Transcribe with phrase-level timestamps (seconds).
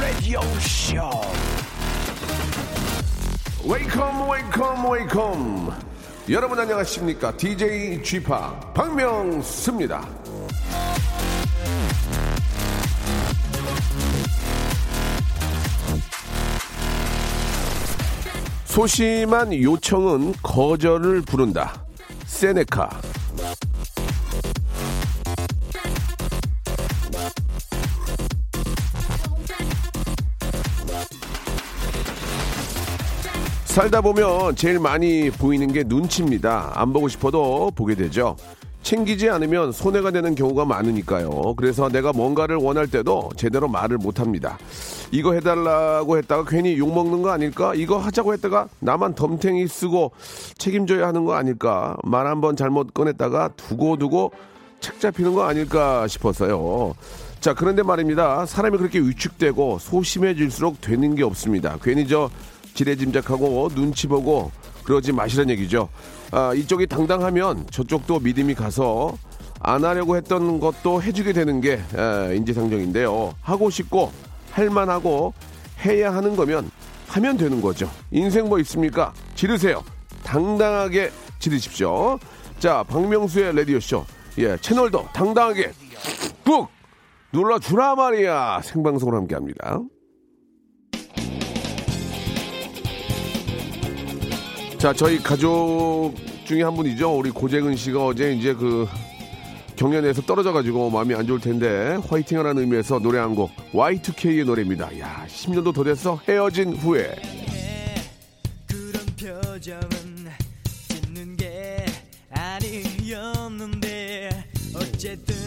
[0.00, 1.20] Radio Show.
[3.66, 5.72] Wake up wake up wake up
[6.30, 10.23] 여러분 안녕하십니까 DJ g 파 박명수입니다
[18.74, 21.86] 소심한 요청은 거절을 부른다
[22.26, 22.90] 세네카
[33.66, 36.72] 살다 보면 제일 많이 보이는 게 눈치입니다.
[36.74, 38.34] 안 보고 싶어도 보게 되죠.
[38.84, 41.54] 챙기지 않으면 손해가 되는 경우가 많으니까요.
[41.56, 44.58] 그래서 내가 뭔가를 원할 때도 제대로 말을 못 합니다.
[45.10, 47.74] 이거 해달라고 했다가 괜히 욕먹는 거 아닐까?
[47.74, 50.12] 이거 하자고 했다가 나만 덤탱이 쓰고
[50.58, 51.96] 책임져야 하는 거 아닐까?
[52.04, 54.32] 말 한번 잘못 꺼냈다가 두고두고
[54.80, 56.94] 책 잡히는 거 아닐까 싶었어요.
[57.40, 58.44] 자, 그런데 말입니다.
[58.44, 61.78] 사람이 그렇게 위축되고 소심해질수록 되는 게 없습니다.
[61.82, 62.28] 괜히 저
[62.74, 64.50] 지레짐작하고 눈치 보고
[64.84, 65.88] 그러지 마시란 얘기죠.
[66.32, 69.16] 아, 이쪽이 당당하면 저쪽도 믿음이 가서
[69.60, 73.34] 안 하려고 했던 것도 해주게 되는 게 아, 인지상정인데요.
[73.40, 74.12] 하고 싶고
[74.50, 75.32] 할만하고
[75.84, 76.70] 해야 하는 거면
[77.08, 77.90] 하면 되는 거죠.
[78.10, 79.12] 인생 뭐 있습니까?
[79.34, 79.84] 지르세요.
[80.24, 82.18] 당당하게 지르십시오.
[82.58, 84.04] 자, 박명수의 라디오쇼.
[84.38, 85.72] 예, 채널도 당당하게
[86.44, 86.68] 꾹
[87.32, 88.62] 눌러주라 말이야.
[88.62, 89.80] 생방송으로 함께 합니다.
[94.84, 96.12] 자, 저희 가족
[96.44, 97.16] 중에 한 분이죠.
[97.16, 98.86] 우리 고재근 씨가 어제 이제 그
[99.76, 104.98] 경연에서 떨어져가지고 마음이 안 좋을 텐데 화이팅 하라는 의미에서 노래 한 곡 Y2K의 노래입니다.
[104.98, 106.20] 야, 10년도 더 됐어.
[106.28, 107.16] 헤어진 후에.
[114.74, 115.43] 어쨌든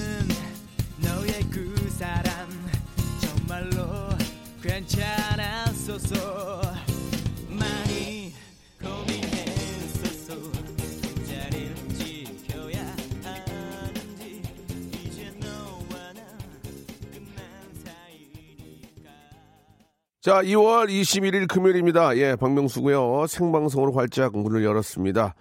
[20.28, 22.18] 자, 2월 21일 금요일입니다.
[22.18, 23.28] 예, 박명수고요.
[23.28, 25.34] 생방송으로 활짝 문을 열었습니다.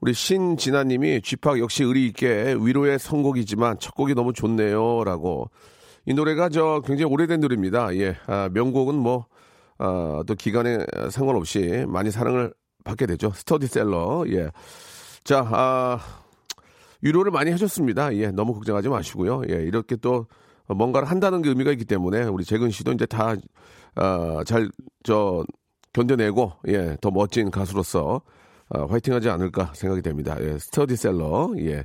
[0.00, 5.50] 우리 신진아님이 쥐팍 역시 의리 있게 위로의 선곡이지만 첫 곡이 너무 좋네요라고
[6.06, 7.96] 이 노래가 저 굉장히 오래된 노래입니다.
[7.96, 9.26] 예, 아, 명곡은 뭐
[9.76, 13.32] 아, 또 기간에 상관없이 많이 사랑을 받게 되죠.
[13.34, 14.26] 스터디셀러.
[14.28, 14.50] 예,
[15.24, 15.98] 자, 아,
[17.02, 18.14] 위로를 많이 해줬습니다.
[18.14, 19.42] 예, 너무 걱정하지 마시고요.
[19.50, 20.28] 예, 이렇게 또
[20.68, 23.34] 뭔가를 한다는 게 의미가 있기 때문에 우리 재근 씨도 이제 다,
[23.98, 24.70] 아, 잘,
[25.02, 25.44] 저,
[25.92, 28.22] 견뎌내고, 예, 더 멋진 가수로서,
[28.70, 30.36] 아, 화이팅 하지 않을까 생각이 됩니다.
[30.40, 31.84] 예, 스터디셀러, 예.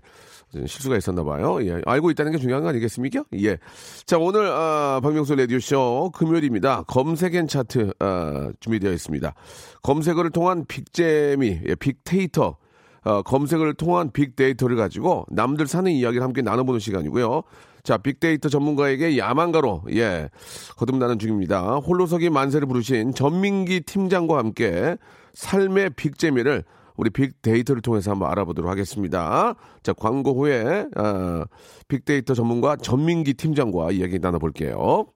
[0.54, 1.58] 실수가 있었나 봐요.
[1.66, 1.82] 예.
[1.86, 3.24] 알고 있다는 게 중요한 거 아니겠습니까?
[3.42, 3.58] 예.
[4.06, 6.84] 자, 오늘, 아, 박명수 라디오쇼 금요일입니다.
[6.84, 9.34] 검색엔 차트, 아, 준비되어 있습니다.
[9.82, 12.58] 검색어를 통한 빅재미, 예, 빅테이터,
[13.06, 17.44] 어, 검색을 통한 빅데이터를 가지고 남들 사는 이야기를 함께 나눠보는 시간이고요.
[17.84, 20.30] 자, 빅데이터 전문가에게 야망가로, 예,
[20.78, 21.76] 거듭나는 중입니다.
[21.76, 24.96] 홀로서기 만세를 부르신 전민기 팀장과 함께
[25.34, 26.64] 삶의 빅재미를
[26.96, 29.56] 우리 빅데이터를 통해서 한번 알아보도록 하겠습니다.
[29.82, 31.44] 자, 광고 후에, 어,
[31.90, 35.08] 빅데이터 전문가 전민기 팀장과 이야기 나눠볼게요.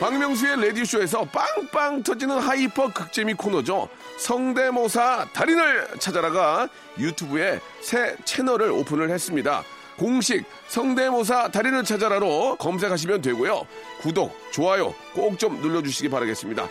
[0.00, 3.88] 박명수의 라디오쇼에서 빵빵 터지는 hyper 극재미 코너죠.
[4.18, 6.68] 성대모사 달인을 찾아라가
[6.98, 9.62] 유튜브에 새 채널을 오픈을 했습니다.
[10.04, 13.66] 공식 성대모사 달인을 찾아라로 검색하시면 되고요.
[14.00, 16.66] 구독, 좋아요 꼭 좀 눌러주시기 바라겠습니다.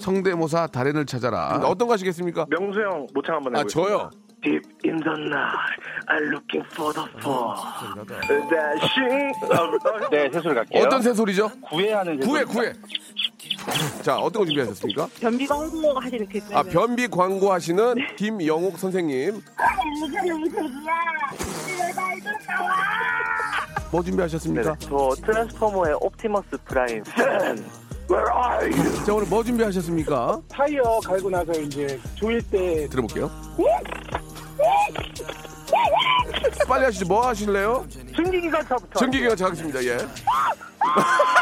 [0.00, 1.58] 성대모사 달인을 찾아라.
[1.64, 2.44] 어떤 거 하시겠습니까?
[2.50, 3.88] 명수 형 모창 한번 아, 해보겠습니다.
[3.90, 4.10] 저요.
[4.42, 5.78] Deep in the night,
[6.08, 7.54] I'm looking for the fall.
[10.10, 10.82] 네, 새소리 갈게요.
[10.84, 11.48] 어떤 새소리죠?
[11.62, 12.72] 구애하는 구해, 구해.
[14.02, 15.08] 자, 어떤 거 준비하셨습니까?
[15.20, 19.40] 변비 광고 하시는 그 아, 변비 광고 하시는 김영옥 선생님.
[23.90, 24.76] 뭐 준비하셨습니까?
[24.78, 27.02] 저 트랜스포머의 옵티머스 프라임.
[28.10, 29.04] Where are you?
[29.04, 30.40] 자, 오늘 뭐 준비하셨습니까?
[30.48, 33.30] 타이어 갈고 나서 이제 조일 때 들어볼게요.
[36.68, 37.06] 빨리 하시죠.
[37.06, 37.86] 뭐 하실래요?
[38.16, 38.98] 증기기관차부터.
[38.98, 39.84] 증기기관차 가겠습니다.
[39.84, 39.98] 예.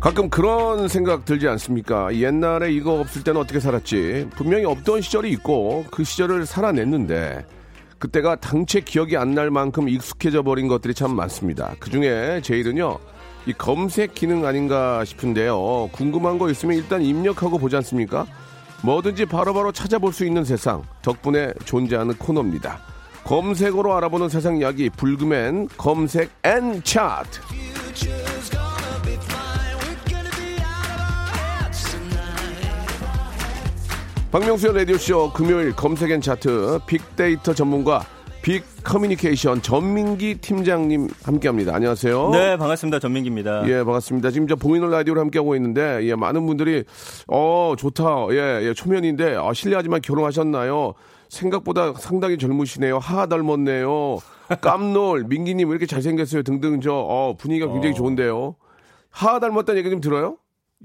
[0.00, 2.14] 가끔 그런 생각 들지 않습니까?
[2.14, 4.28] 옛날에 이거 없을 때는 어떻게 살았지?
[4.36, 7.44] 분명히 없던 시절이 있고 그 시절을 살아냈는데
[7.98, 11.74] 그때가 당최 기억이 안 날 만큼 익숙해져 버린 것들이 참 많습니다.
[11.80, 12.96] 그 중에 제일은요,
[13.46, 15.88] 이 검색 기능 아닌가 싶은데요.
[15.92, 18.24] 궁금한 거 있으면 일단 입력하고 보지 않습니까?
[18.84, 22.78] 뭐든지 바로바로 찾아볼 수 있는 세상 덕분에 존재하는 코너입니다.
[23.24, 27.67] 검색어로 알아보는 세상 이야기 불금엔 검색 and 차트.
[34.38, 38.04] 박명수의 라디오쇼 금요일 검색앤 차트 빅데이터 전문가
[38.40, 41.74] 빅 커뮤니케이션 전민기 팀장님 함께합니다.
[41.74, 42.30] 안녕하세요.
[42.30, 43.00] 네, 반갑습니다.
[43.00, 43.68] 전민기입니다.
[43.68, 44.30] 예, 반갑습니다.
[44.30, 46.84] 지금 저 보이는 라디오를 함께하고 있는데, 예, 많은 분들이,
[47.26, 48.28] 어, 좋다.
[48.30, 50.94] 예, 예, 초면인데, 아, 실례하지만 결혼하셨나요?
[51.28, 52.98] 생각보다 상당히 젊으시네요.
[53.00, 54.18] 하하 닮았네요.
[54.60, 56.44] 깜놀, 민기님 왜 이렇게 잘생겼어요?
[56.44, 57.96] 등등 저, 어, 분위기가 굉장히 어.
[57.96, 58.54] 좋은데요.
[59.10, 60.36] 하하 닮았다는 얘기 좀 들어요?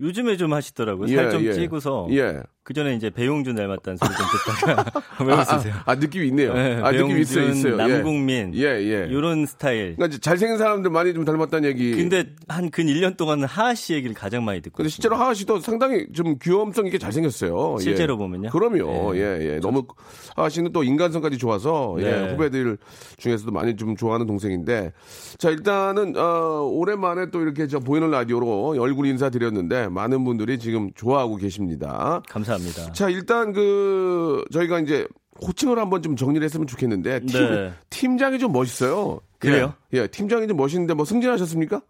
[0.02, 1.08] 요즘에 좀 하시더라고요.
[1.10, 1.54] 예, 살좀 예.
[1.54, 2.08] 찌고서.
[2.12, 2.42] 예.
[2.64, 4.26] 그 전에 이제 배용준 닮았다는 소리 좀
[4.66, 5.74] 듣다가 왜 웃으세요?
[5.86, 6.54] 아, 아, 느낌이 있네요.
[6.54, 7.74] 네, 아, 느낌이 있어요, 있어요.
[7.74, 7.78] 예.
[7.78, 8.54] 남궁민.
[8.56, 9.12] 예, 예.
[9.12, 9.98] 요런 스타일.
[9.98, 11.92] 그러니까 잘생긴 사람들 많이 좀 닮았다는 얘기.
[11.94, 14.78] 근데 한 근 1년 동안은 하하 씨 얘기를 가장 많이 듣고.
[14.78, 17.78] 근데 실제로 하하 씨도 상당히 좀 귀염성 있게 잘생겼어요.
[17.82, 18.18] 실제로 예.
[18.18, 18.50] 보면요?
[18.50, 19.16] 그럼요.
[19.18, 19.60] 예, 예.
[19.60, 19.84] 너무
[20.38, 22.32] 하하 씨는 또 인간성까지 좋아서 예, 네.
[22.32, 22.78] 후배들
[23.18, 24.94] 중에서도 많이 좀 좋아하는 동생인데
[25.38, 31.38] 자 일단은 어, 오랜만에 또 이렇게 저 보이는 라디오로 얼굴 인사드렸는데 많은 분들이 지금 좋아하고
[31.38, 32.22] 계십니다.
[32.30, 32.92] 감사합니다.
[32.94, 35.08] 자 일단 그 저희가 이제
[35.46, 37.74] 호칭을 한번 좀 정리를 했으면 좋겠는데 팀, 네.
[37.90, 39.20] 팀장이 좀 멋있어요.
[39.40, 39.74] 그래요?
[39.94, 41.82] 예, 예, 팀장이 좀 멋있는데 뭐 승진하셨습니까?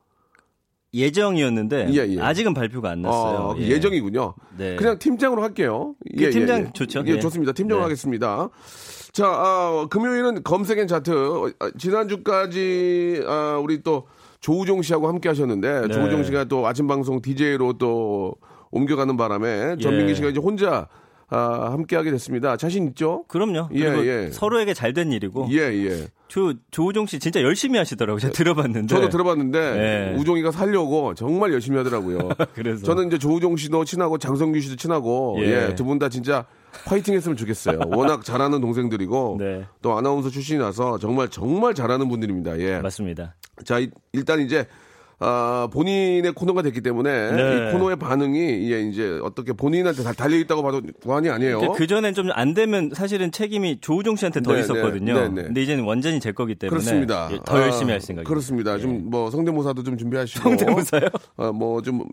[0.93, 2.21] 예정이었는데 예, 예.
[2.21, 3.37] 아직은 발표가 안 났어요.
[3.37, 3.67] 어, 예.
[3.67, 4.35] 예정이군요.
[4.57, 4.75] 네.
[4.75, 5.95] 그냥 팀장으로 할게요.
[6.17, 7.03] 그 팀장 좋죠.
[7.07, 7.19] 예, 네.
[7.19, 7.51] 좋습니다.
[7.51, 7.83] 팀장으로 네.
[7.85, 8.49] 하겠습니다.
[9.11, 11.11] 자, 아, 금요일은 검색엔 차트.
[11.11, 14.07] 어, 아, 지난주까지 아, 우리 또
[14.43, 15.93] 조우종 씨하고 함께 하셨는데 네.
[15.93, 18.35] 조우종 씨가 또 아침 방송 DJ로 또
[18.71, 20.15] 옮겨가는 바람에 전민기 예.
[20.15, 20.89] 씨가 이제 혼자
[21.29, 22.57] 아, 함께 하게 됐습니다.
[22.57, 23.23] 자신 있죠?
[23.29, 23.69] 그럼요.
[23.73, 24.29] 예, 예.
[24.31, 25.47] 서로에게 잘 된 일이고.
[25.51, 26.07] 예, 예.
[26.27, 28.19] 조, 조우종 씨 진짜 열심히 하시더라고요.
[28.19, 28.93] 제가 들어봤는데.
[28.93, 30.15] 저도 들어봤는데 네.
[30.19, 32.29] 우종이가 살려고 정말 열심히 하더라고요.
[32.53, 32.83] 그래서.
[32.83, 35.69] 저는 이제 조우종 씨도 친하고 장성규 씨도 친하고 예.
[35.69, 36.45] 예, 두분 다 진짜
[36.85, 37.79] 파이팅 했으면 좋겠어요.
[37.87, 39.65] 워낙 잘하는 동생들이고 네.
[39.81, 42.59] 또 아나운서 출신이라서 정말 정말 잘하는 분들입니다.
[42.59, 42.79] 예.
[42.79, 43.35] 맞습니다.
[43.65, 44.67] 자, 이- 일단 이제
[45.19, 47.69] 아, 본인의 코너가 됐기 때문에 네.
[47.69, 51.71] 이 코너의 반응이 예, 이제 어떻게 본인한테 다 달려 있다고 봐도 과언이 아니에요.
[51.73, 55.13] 그 전엔 좀 안 되면 사실은 책임이 조우종 씨한테 더 네, 있었거든요.
[55.13, 55.43] 네, 네, 네.
[55.43, 57.29] 근데 이제는 완전히 제 거기 때문에 그렇습니다.
[57.31, 58.27] 예, 더 열심히 아, 할 생각이에요.
[58.27, 58.77] 그렇습니다.
[58.77, 60.41] 좀 뭐 성대모사도 좀 준비하시고.
[60.49, 61.09] 성대모사요?
[61.53, 62.03] 뭐좀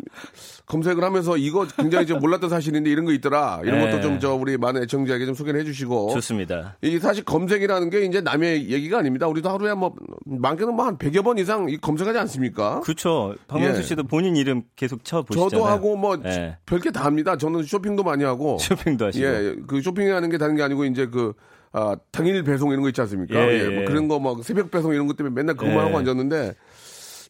[0.67, 3.61] 검색을 하면서 이거 굉장히 좀 몰랐던 사실인데 이런 거 있더라.
[3.65, 3.91] 이런 네.
[3.91, 6.11] 것도 좀 저 우리 많은 애청자에게 좀 소개를 해주시고.
[6.15, 6.77] 좋습니다.
[6.83, 9.27] 이 사실 검색이라는 게 이제 남의 얘기가 아닙니다.
[9.29, 9.95] 우리도 하루에 뭐
[10.27, 12.81] 많게는 뭐한 100여 번 이상 이 검색하지 않습니까?
[12.85, 13.35] 그 렇죠.
[13.49, 13.83] 박명수 예.
[13.83, 15.51] 씨도 본인 이름 계속 쳐 보시잖아요.
[15.51, 16.57] 저도 하고 뭐 예.
[16.67, 17.37] 별게 다 합니다.
[17.37, 18.59] 저는 쇼핑도 많이 하고.
[18.61, 19.25] 쇼핑도 하시고.
[19.27, 21.33] 예, 그 쇼핑하는 게 다른 게 아니고 이제 그
[21.73, 23.35] 아, 당일 배송 이런 거 있지 않습니까?
[23.39, 23.85] 예, 예, 뭐 예.
[23.85, 25.83] 그런 거 막 새벽 배송 이런 것 때문에 맨날 그것만 예.
[25.83, 26.55] 하고 앉았는데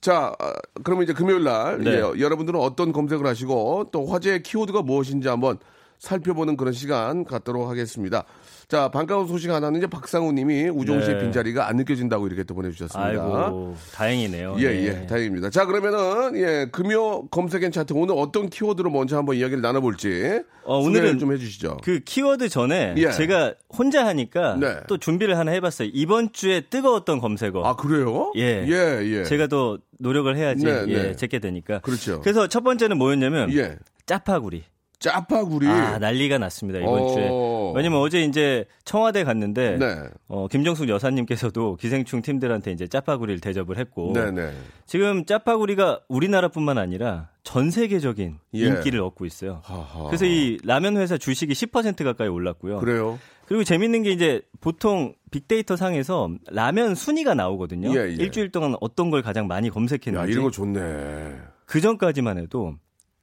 [0.00, 1.90] 자, 아, 그러면 이제 금요일 날 네.
[1.96, 5.58] 예, 여러분들은 어떤 검색을 하시고 또 화제의 키워드가 무엇인지 한번
[5.98, 8.24] 살펴보는 그런 시간 갖도록 하겠습니다.
[8.70, 11.22] 자, 반가운 소식 하나는 이제 박상우 님이 우종 씨의 네.
[11.22, 13.04] 빈자리가 안 느껴진다고 이렇게 또 보내주셨습니다.
[13.04, 14.54] 아이고 다행이네요.
[14.60, 14.84] 예, 네.
[14.84, 15.50] 예, 다행입니다.
[15.50, 20.42] 자, 그러면은, 예, 금요 검색엔 차트 오늘 어떤 키워드로 먼저 한번 이야기를 나눠볼지.
[20.62, 21.78] 어, 오늘은 좀 해주시죠.
[21.82, 23.10] 그 키워드 전에 예.
[23.10, 24.76] 제가 혼자 하니까 네.
[24.86, 25.88] 또 준비를 하나 해봤어요.
[25.92, 27.64] 이번 주에 뜨거웠던 검색어.
[27.64, 28.30] 아, 그래요?
[28.36, 28.64] 예.
[28.68, 29.24] 예, 예.
[29.24, 31.16] 제가 더 노력을 해야지 네, 예, 네.
[31.16, 31.80] 제게 되니까.
[31.80, 32.20] 그렇죠.
[32.20, 33.78] 그래서 첫 번째는 뭐였냐면 예.
[34.06, 34.62] 짜파구리.
[35.00, 35.66] 짜파구리.
[35.66, 37.08] 아 난리가 났습니다 이번 어.
[37.08, 37.30] 주에.
[37.74, 39.96] 왜냐면 어제 이제 청와대 갔는데 네.
[40.28, 44.52] 어, 김정숙 여사님께서도 기생충 팀들한테 이제 짜파구리를 대접을 했고 네네.
[44.86, 48.58] 지금 짜파구리가 우리나라뿐만 아니라 전 세계적인 예.
[48.58, 49.62] 인기를 얻고 있어요.
[49.64, 50.04] 하하.
[50.06, 52.78] 그래서 이 라면 회사 주식이 10% 가까이 올랐고요.
[52.78, 53.18] 그래요?
[53.46, 57.90] 그리고 재밌는 게 이제 보통 빅데이터 상에서 라면 순위가 나오거든요.
[57.98, 58.12] 예, 예.
[58.12, 60.30] 일주일 동안 어떤 걸 가장 많이 야, 검색했는지.
[60.30, 61.36] 이런 거 좋네.
[61.64, 62.74] 그 전까지만 해도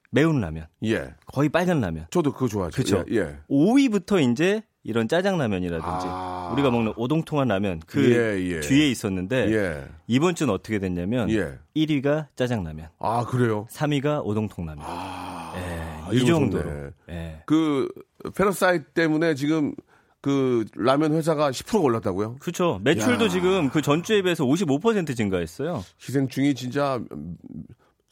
[0.10, 1.14] 매운 라면, 예.
[1.26, 2.08] 거의 빨간 라면.
[2.10, 2.76] 저도 그거 좋아하죠.
[2.76, 3.06] 그쵸.
[3.12, 3.18] 예.
[3.18, 3.38] 예.
[3.50, 6.50] 5위부터 이제 이런 짜장라면이라든지 아.
[6.54, 8.60] 우리가 먹는 오동통한 라면 그 예, 예.
[8.62, 9.86] 뒤에 있었는데 예.
[10.08, 11.60] 이번 주는 어떻게 됐냐면 예.
[11.76, 13.68] 1위가 짜장라면, 아, 그래요?
[13.70, 14.86] 3위가 오동통라면.
[14.88, 16.92] 아, 예, 이거 이 정도로.
[17.10, 17.44] 예.
[17.46, 17.90] 그
[18.34, 19.74] Parasite 때문에 지금
[20.22, 22.38] 그 라면 회사가 10% 올랐다고요?
[22.40, 22.80] 그렇죠.
[22.84, 23.30] 매출도 야.
[23.30, 25.84] 지금 그 전주에 비해서 55% 증가했어요.
[26.00, 27.00] 기생충이 진짜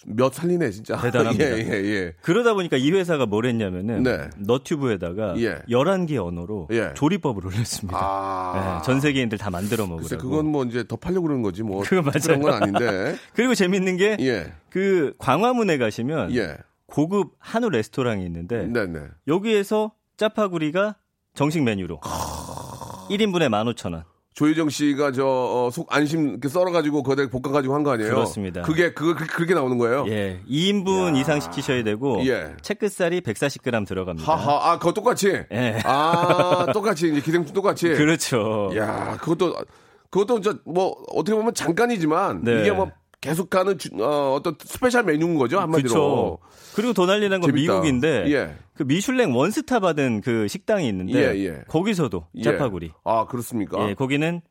[0.06, 0.98] 몇 살리네 진짜.
[1.02, 1.58] 대단합니다.
[1.58, 2.14] 예, 예, 예.
[2.22, 4.30] 그러다 보니까 이 회사가 뭘 했냐면은 네.
[4.38, 5.60] 너튜브에다가 예.
[5.70, 6.92] 11개 언어로 예.
[6.96, 7.98] 조리법을 올렸습니다.
[8.00, 8.80] 아.
[8.80, 10.08] 예, 전 세계인들 다 만들어 먹으라고.
[10.08, 11.84] 글쎄 그건 뭐 이제 더 팔려고 그러는 거지 뭐.
[11.84, 12.22] 그거 맞아요.
[12.24, 13.16] 그런 건 아닌데.
[13.34, 15.12] 그리고 재밌는 게그 예.
[15.18, 16.58] 광화문에 가시면 예.
[16.88, 19.00] 고급 한우 레스토랑이 있는데 네, 네.
[19.28, 20.96] 여기에서 짜파구리가
[21.34, 22.00] 정식 메뉴로
[23.10, 24.04] 1인분에 15,000원.
[24.36, 28.10] 조혜정 씨가 저 어, 속 안심 이렇게 썰어가지고 거기다 볶아가지고 한 거 아니에요?
[28.14, 28.62] 그렇습니다.
[28.64, 30.06] 그게 그거 그- 그렇게 나오는 거예요?
[30.10, 32.54] 예, 2인분 이상 시키셔야 되고 예.
[32.62, 34.30] 채끝살이 140g 들어갑니다.
[34.30, 35.30] 하하, 아, 그거 똑같이?
[35.52, 35.80] 예.
[35.86, 37.88] 아, 똑같이, 이제 기생충 똑같이?
[37.90, 38.72] 그렇죠.
[38.76, 39.56] 야 그것도,
[40.10, 42.62] 그것도 저, 뭐, 어떻게 보면 잠깐이지만, 네.
[42.62, 42.90] 이게 뭐,
[43.26, 45.90] 계속 가는, 주- 어, 어떤 special 메뉴인 거죠, 한마디로.
[45.90, 46.38] 그렇죠.
[46.76, 47.74] 그리고 더 난리난 건 재밌다.
[47.74, 48.56] 미국인데 예.
[48.76, 51.62] 그 미슐랭 one star 받은 그 식당이 있는데 예, 예.
[51.68, 52.42] 거기서도 예.
[52.44, 52.92] 짜파구리.
[53.04, 53.90] 아, 그렇습니까?
[53.90, 54.42] 예, 거기는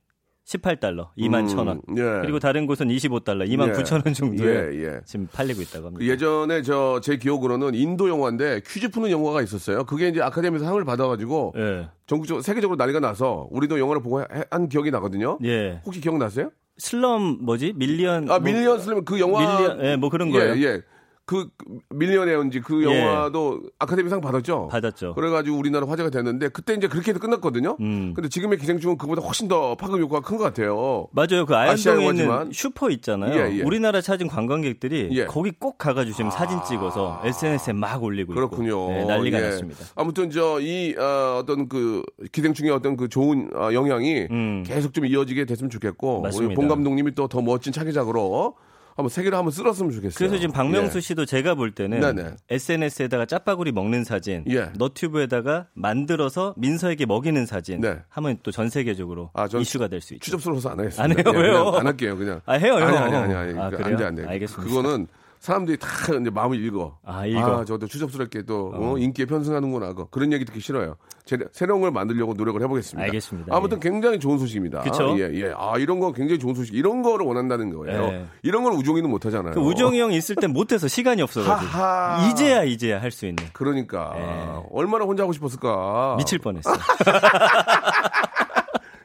[0.46, 1.80] 18달러, 2만 음, 1,000원.
[1.98, 2.20] 예.
[2.20, 3.72] 그리고 다른 곳은 25달러, 2만 예.
[3.72, 5.00] 9,000원 정도에 예, 예.
[5.06, 5.98] 지금 팔리고 있다고 합니다.
[6.00, 9.84] 그 예전에 저, 제 기억으로는 인도 영화인데 퀴즈 푸는 영화가 있었어요.
[9.84, 11.88] 그게 이제 아카데미에서 상을 받아가지고, 예.
[12.06, 15.38] 전국적으로, 세계적으로 난리가 나서, 우리도 영화를 보고 해- 한 기억이 나거든요.
[15.44, 15.80] 예.
[15.86, 16.50] 혹시 기억나세요?
[16.78, 17.72] slum 뭐지?
[17.76, 19.40] million 아, 뭐- million slum 그 영화.
[19.58, 20.56] million 예, 뭐 그런 거예요.
[20.56, 20.82] 예, 예.
[21.26, 21.48] 그
[21.88, 23.00] Millionaire인지 그 예.
[23.00, 24.68] 영화도 아카데미상 받았죠.
[24.70, 25.14] 받았죠.
[25.14, 27.78] 그래가지고 우리나라 화제가 됐는데 그때 이제 그렇게 해서 끝났거든요.
[27.80, 28.12] 음.
[28.14, 31.06] 근데 지금의 기생충은 그보다 훨씬 더 파급 효과가 큰 것 같아요.
[31.12, 31.46] 맞아요.
[31.46, 32.50] 그 아시아 아현동에 있는.
[32.52, 33.34] 슈퍼 있잖아요.
[33.34, 33.62] 예, 예.
[33.62, 35.24] 우리나라 찾은 관광객들이 예.
[35.24, 38.88] 거기 꼭 가가지고 지금 사진 찍어서 SNS에 막 올리고 그렇군요.
[38.88, 39.42] 네, 난리가 예.
[39.42, 39.84] 났습니다.
[39.94, 42.02] 아무튼 저이 어, 어떤 그
[42.32, 44.62] 기생충의 어떤 그 좋은 어, 영향이 음.
[44.66, 46.46] 계속 좀 이어지게 됐으면 좋겠고 맞습니다.
[46.48, 48.54] 우리 본 감독님이 또 더 멋진 차기작으로
[48.96, 50.16] 한번 세계를 한번 쓸었으면 좋겠어요.
[50.16, 51.00] 그래서 지금 박명수 예.
[51.00, 52.36] 씨도 제가 볼 때는 네네.
[52.48, 54.70] SNS에다가 짜파구리 먹는 사진, 예.
[54.76, 57.98] 너튜브에다가 만들어서 민서에게 먹이는 사진 네.
[58.08, 60.24] 하면 또 전 세계적으로 아, 전 이슈가 될 수 있죠.
[60.26, 61.02] 추접스러워서 안 하겠습니다.
[61.02, 61.34] 안 해요?
[61.34, 61.68] 예, 왜요?
[61.70, 62.16] 안 할게요.
[62.16, 62.40] 그냥.
[62.46, 62.82] 아, 해요, 형.
[62.86, 63.58] 아니, 아니, 아니, 아니.
[63.58, 63.94] 아, 그 그래요?
[63.94, 64.24] 안 돼, 안 돼.
[64.26, 64.68] 알겠습니다.
[64.74, 65.06] 그거는
[65.44, 65.86] 사람들이 다
[66.18, 66.96] 이제 마음을 읽어.
[67.04, 67.66] 아, 읽어.
[67.66, 69.88] 저도 추접스럽게 또 어, 인기에 편승하는구나.
[69.88, 70.06] 그거.
[70.06, 70.96] 그런 얘기 듣기 싫어요.
[71.26, 73.04] 제, 새로운 걸 만들려고 노력을 해보겠습니다.
[73.04, 73.54] 알겠습니다.
[73.54, 73.90] 아무튼 예.
[73.90, 74.80] 굉장히 좋은 소식입니다.
[74.80, 75.14] 그쵸?
[75.18, 75.52] 예, 예.
[75.54, 76.74] 아, 이런 거 굉장히 좋은 소식.
[76.74, 78.04] 이런 거를 원한다는 거예요.
[78.04, 78.26] 예.
[78.42, 79.52] 이런 걸 우종이는 못 하잖아요.
[79.52, 82.26] 그 우정이 형 있을 땐 못해서 시간이 없어가지고 하하.
[82.30, 84.12] 이제야 이제야 할 수 있는 그러니까.
[84.16, 84.62] 예.
[84.72, 86.14] 얼마나 혼자 하고 싶었을까.
[86.16, 86.74] 미칠 뻔했어요.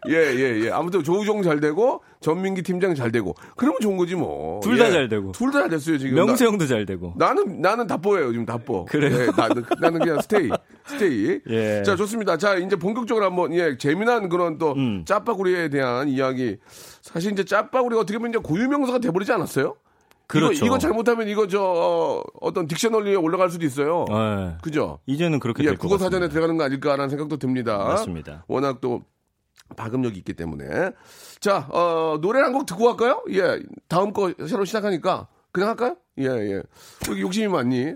[0.10, 0.70] 예, 예, 예.
[0.72, 3.36] 아무튼 조우종 잘 되고, 전민기 팀장 잘 되고.
[3.56, 4.60] 그러면 좋은 거지 뭐.
[4.62, 5.32] 둘 다잘 되고.
[5.32, 6.16] 둘 다 잘 됐어요, 지금.
[6.16, 7.14] 명수 형도 잘 되고.
[7.18, 8.86] 나는 나는 답보예요 지금 답보.
[8.86, 9.16] 그래요?
[9.22, 10.50] 예, 나는 나는 그냥 스테이
[10.86, 11.40] 스테이.
[11.50, 11.84] 예.
[11.84, 12.38] 자 좋습니다.
[12.38, 15.04] 자 이제 본격적으로 한번 예 재미난 그런 또 음.
[15.06, 16.58] 짜파구리에 대한 이야기.
[17.02, 19.76] 사실 이제 짜파구리가 어떻게 보면 이제 고유명사가 돼버리지 않았어요?
[20.28, 20.54] 그렇죠.
[20.54, 24.06] 이거, 이거 잘못하면 이거 저 어, 떤 딕셔너리에 올라갈 수도 있어요.
[24.12, 24.58] 예.
[24.62, 25.00] 그죠?
[25.08, 25.98] 이제는 그렇게 예, 국어.
[25.98, 27.78] 사전에 들어가는 거 아닐까라는 생각도 듭니다.
[27.80, 28.44] 맞습니다.
[28.48, 29.02] 워낙 또
[29.76, 30.92] 파급력이 있기 때문에.
[31.40, 33.24] 자, 어, 노래 한 곡 듣고 갈까요?
[33.32, 35.96] 예, 다음 거 새로 시작하니까 그냥 할까요?
[36.20, 36.62] 예, 예.
[37.10, 37.94] 왜 욕심이 많니?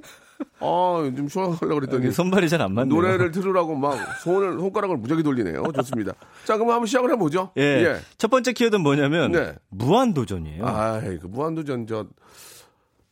[0.60, 2.94] 아, 좀 쉬어가려고 그랬더니 손발이 잘 안 맞네요.
[2.94, 5.64] 노래를 들으라고 막 손을 손가락을 무지하게 돌리네요.
[5.76, 6.14] 좋습니다.
[6.46, 7.52] 자, 그럼 한번 시작을 해보죠.
[7.58, 8.00] 예.
[8.18, 9.56] 첫 번째 키워드는 뭐냐면 네.
[9.70, 10.66] 무한 도전이에요.
[10.66, 12.08] 아, 그 무한도전 저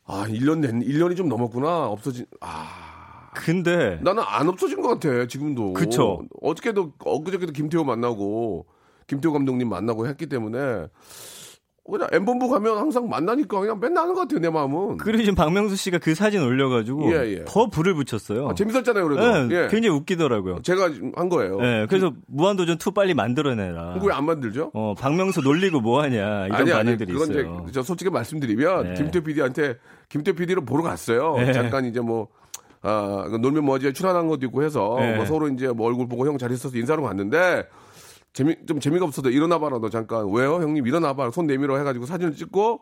[0.06, 1.86] 아, 1년 된 1년이 좀 넘었구나.
[1.88, 2.91] 없어진 아,
[3.34, 5.74] 근데 나는 안 없어진 것 같아 지금도.
[5.74, 6.24] 그쵸.
[6.42, 8.66] 어저께도 엊그저께도 김태호 만나고
[9.08, 10.88] 김태호 감독님 만나고 했기 때문에
[11.90, 14.98] 그냥 엠본부 가면 항상 만나니까 그냥 맨날 하는 것 같아요 내 마음은.
[14.98, 17.46] 그리고 지금 박명수 씨가 그 사진 올려가지고 예, 예.
[17.46, 18.48] 더 불을 붙였어요.
[18.50, 19.24] 아, 재밌었잖아요 그래도.
[19.24, 19.68] 예, 예.
[19.68, 20.62] 굉장히 웃기더라고요.
[20.62, 21.58] 제가 한 거예요.
[21.62, 24.00] 예, 그래서 무한도전 2 빨리 만들어내라.
[24.02, 24.72] 왜 안 만들죠?
[24.74, 27.62] 어, 박명수 놀리고 뭐하냐 이런 아니 반응들이 그건 있어요.
[27.64, 28.94] 이제 저 솔직히 말씀드리면 네.
[28.94, 29.78] 김태호 PD한테
[30.10, 31.36] 김태호 PD를 보러 갔어요.
[31.38, 31.52] 네.
[31.52, 32.28] 잠깐 이제 뭐
[32.84, 35.16] 아, 그 놀면 뭐지에 출연한 것도 있고 해서 네.
[35.16, 37.68] 뭐 서로 이제 뭐 얼굴 보고 형잘 있어서 인사하러 갔는데
[38.34, 42.06] 재미 좀 재미가 없어도 일어나 봐라 너 잠깐 왜요 형님 일어나 봐 손 내밀어 해가지고
[42.06, 42.80] 사진을 찍고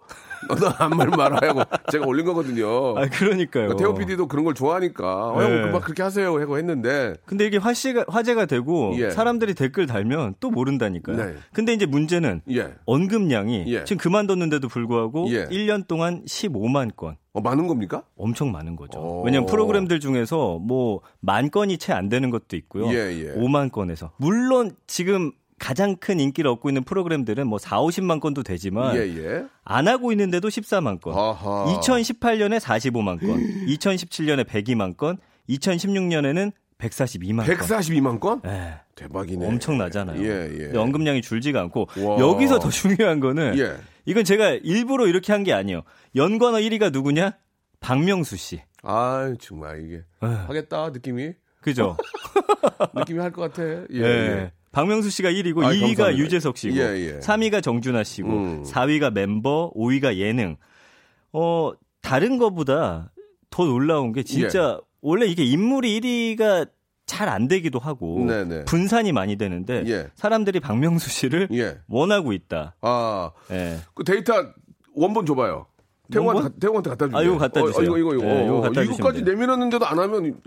[0.47, 2.95] 너도 아무 말 말아 하고 제가 올린 거거든요.
[2.95, 3.75] 아, 그러니까요.
[3.75, 5.45] 태호 PD도 그런 걸 좋아하니까 어, 네.
[5.45, 9.09] 형 그만 그렇게 하세요 하고 했는데 근데 이게 화시가, 화제가 되고 예.
[9.09, 11.17] 사람들이 댓글 달면 또 모른다니까요.
[11.17, 11.33] 네.
[11.51, 13.83] 근데 이제 문제는 예 언급량이 예.
[13.85, 15.45] 지금 그만뒀는데도 불구하고 예.
[15.45, 17.17] 1년 동안 15만 건.
[17.39, 18.03] 어, 많은 겁니까?
[18.17, 18.99] 엄청 많은 거죠.
[18.99, 19.23] 오.
[19.23, 22.87] 왜냐면 프로그램들 중에서 뭐 만 건이 채 안 되는 것도 있고요.
[22.87, 23.33] 예, 예.
[23.35, 24.11] 5만 건에서.
[24.17, 29.45] 물론 지금 가장 큰 인기를 얻고 있는 프로그램들은 뭐 4, 50만 건도 되지만 예 예.
[29.65, 31.13] 안 하고 있는데도 14만 건.
[31.17, 31.65] 아하.
[31.81, 35.17] 2018년에 45만 건, 2017년에 102만 건,
[35.49, 37.45] 2016년에는 142만 건.
[37.57, 38.41] 142만 건?
[38.45, 38.75] 예.
[38.99, 39.45] 대박이네.
[39.47, 40.21] 엄청나잖아요.
[40.23, 40.77] 예, 예.
[40.77, 42.19] 언급량이 줄지가 않고 와.
[42.19, 43.75] 여기서 더 중요한 거는 예.
[44.05, 45.83] 이건 제가 일부러 이렇게 한 게 아니에요.
[46.15, 47.33] 연관어 1위가 누구냐?
[47.79, 48.61] 박명수 씨.
[48.83, 50.31] 아 정말 이게 에휴.
[50.31, 51.95] 하겠다 느낌이 그죠?
[52.95, 53.63] 느낌이 할 것 같아.
[53.63, 53.85] 예.
[53.93, 54.03] 예.
[54.03, 54.51] 예.
[54.71, 56.17] 박명수 씨가 1위고 아이, 2위가 감사합니다.
[56.17, 57.19] 유재석 씨고 예, 예.
[57.19, 58.63] 3위가 정준하 씨고 음.
[58.63, 60.57] 4위가 멤버, 5위가 예능.
[61.33, 63.11] 어, 다른 거보다
[63.49, 64.85] 더 놀라운 게 진짜 예.
[65.01, 66.69] 원래 이게 인물이 1위가
[67.09, 68.65] 잘 안 되기도 하고 네네.
[68.65, 70.07] 분산이 많이 되는데 예.
[70.15, 71.77] 사람들이 박명수 씨를 예.
[71.87, 72.75] 원하고 있다.
[72.81, 73.77] 아, 예.
[73.93, 74.33] 그 데이터
[74.95, 75.65] 원본 줘봐요.
[76.11, 77.17] 태용한테 갖다 주세요.
[77.19, 77.83] 아, 이거 갖다 주세요.
[77.83, 78.25] 이거, 이거, 이거.
[78.25, 79.21] 예, 이거 어, 갖다 이거까지.
[79.21, 80.41] 내밀었는데도 안 하면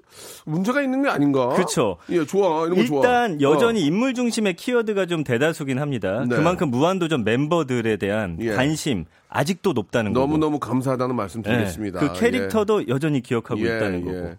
[0.44, 1.50] 문제가 있는 게 아닌가?
[1.50, 1.98] 그쵸.
[2.10, 2.66] 예, 좋아.
[2.66, 2.96] 이런 거 좋아.
[2.98, 3.86] 일단 여전히 어.
[3.86, 6.24] 인물 중심의 키워드가 좀 대다수긴 합니다.
[6.28, 6.34] 네.
[6.34, 8.54] 그만큼 무한도전 멤버들에 대한 예.
[8.54, 10.26] 관심 아직도 높다는 거고.
[10.26, 11.50] 너무 너무 감사하다는 말씀 예.
[11.52, 12.00] 드리겠습니다.
[12.00, 13.76] 그 캐릭터도 여전히 기억하고 예.
[13.76, 14.16] 있다는 예, 거고.
[14.16, 14.38] 예.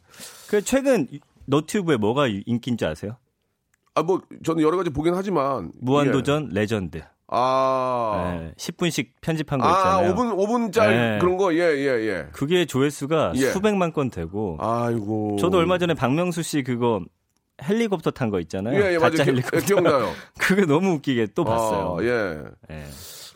[0.50, 1.08] 그 최근
[1.45, 3.17] 너튜브에 뭐가 인기인지 아세요?
[3.95, 5.71] 아, 뭐, 저는 여러 가지 보긴 하지만.
[5.79, 6.97] 무한도전 레전드.
[6.97, 7.03] 예.
[7.27, 8.39] 아.
[8.41, 10.15] 예, 10분씩 편집한 거 아, 있잖아요.
[10.15, 11.19] 5분, 5분짜리 예.
[11.19, 12.27] 그런 거, 예, 예, 예.
[12.31, 13.50] 그게 조회수가 예.
[13.51, 14.57] 수백만 건 되고.
[14.59, 15.38] 아이고.
[15.39, 17.01] 저도 얼마 전에 박명수 씨 그거
[17.63, 18.79] 헬리콥터 탄 거 있잖아요.
[18.79, 19.12] 예, 예, 맞아요.
[19.12, 19.57] 기- 헬리콥터.
[19.57, 20.12] 예, 기억나요.
[20.39, 21.97] 그게 너무 웃기게 또 봤어요.
[22.00, 22.43] 아, 예.
[22.71, 22.85] 예.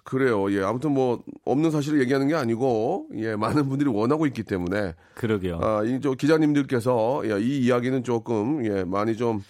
[0.08, 0.50] 그래요.
[0.54, 0.64] 예.
[0.64, 5.60] 아무튼 뭐, 없는 사실을 얘기하는 게 아니고, 예, 많은 분들이 원하고 있기 때문에, 그러게요.
[5.62, 9.44] 아, 이, 저, 기자님들께서, 예, 이 이야기는 조금, 예, 많이 좀,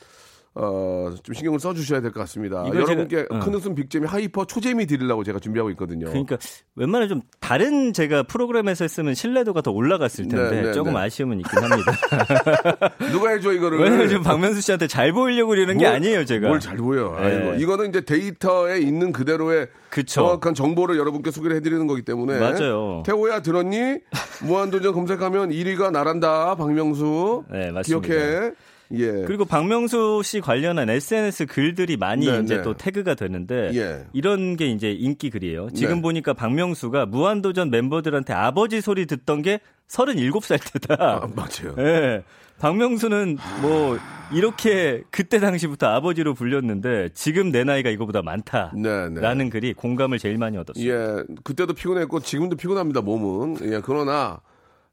[0.59, 2.65] 어, 좀 신경을 써주셔야 될 것 같습니다.
[2.67, 3.39] 여러분께 제가- 어.
[3.39, 6.07] 큰 웃음 빅재미 hyper 초재미 드리려고 제가 준비하고 있거든요.
[6.07, 6.37] 그러니까
[6.75, 10.99] 웬만하면 좀 다른 제가 프로그램에서 했으면 신뢰도가 더 올라갔을 텐데 네, 네, 조금 네.
[10.99, 11.91] 아쉬움은 있긴 합니다.
[13.11, 13.79] 누가 해줘, 이거를.
[13.79, 16.47] 왜냐면 지금 박명수 씨한테 잘 보이려고 그러는 게 뭘- 아니에요, 제가.
[16.47, 17.15] 뭘 잘 보여.
[17.19, 17.23] 예.
[17.25, 17.53] 아이고.
[17.61, 20.21] 이거는 이제 데이터에 있는 그대로의 그쵸.
[20.21, 22.39] 정확한 정보를 여러분께 소개를 해드리는 거기 때문에.
[22.39, 23.03] 맞아요.
[23.05, 23.99] 태호야 들었니?
[24.43, 26.55] 무한도전 검색하면 1위가 나란다.
[26.55, 27.43] 박명수.
[27.51, 28.07] 네, 맞습니다.
[28.07, 28.51] 기억해.
[28.93, 29.23] 예.
[29.25, 32.61] 그리고 박명수 씨 관련한 SNS 글들이 많이 네, 이제 네.
[32.61, 34.05] 또 태그가 되는데 예.
[34.13, 35.69] 이런 게 이제 인기 글이에요.
[35.71, 36.01] 지금 네.
[36.01, 40.95] 보니까 박명수가 무한도전 멤버들한테 아버지 소리 듣던 게 37살 때다.
[41.00, 41.75] 아, 맞아요.
[41.79, 42.23] 예.
[42.59, 43.97] 박명수는 뭐
[44.33, 49.50] 이렇게 그때 당시부터 아버지로 불렸는데 지금 내 나이가 이거보다 많다라는 네, 네.
[49.50, 50.85] 글이 공감을 제일 많이 얻었어요.
[50.85, 51.23] 예.
[51.43, 53.01] 그때도 피곤했고 지금도 피곤합니다.
[53.01, 53.57] 몸은.
[53.71, 53.81] 예.
[53.83, 54.39] 그러나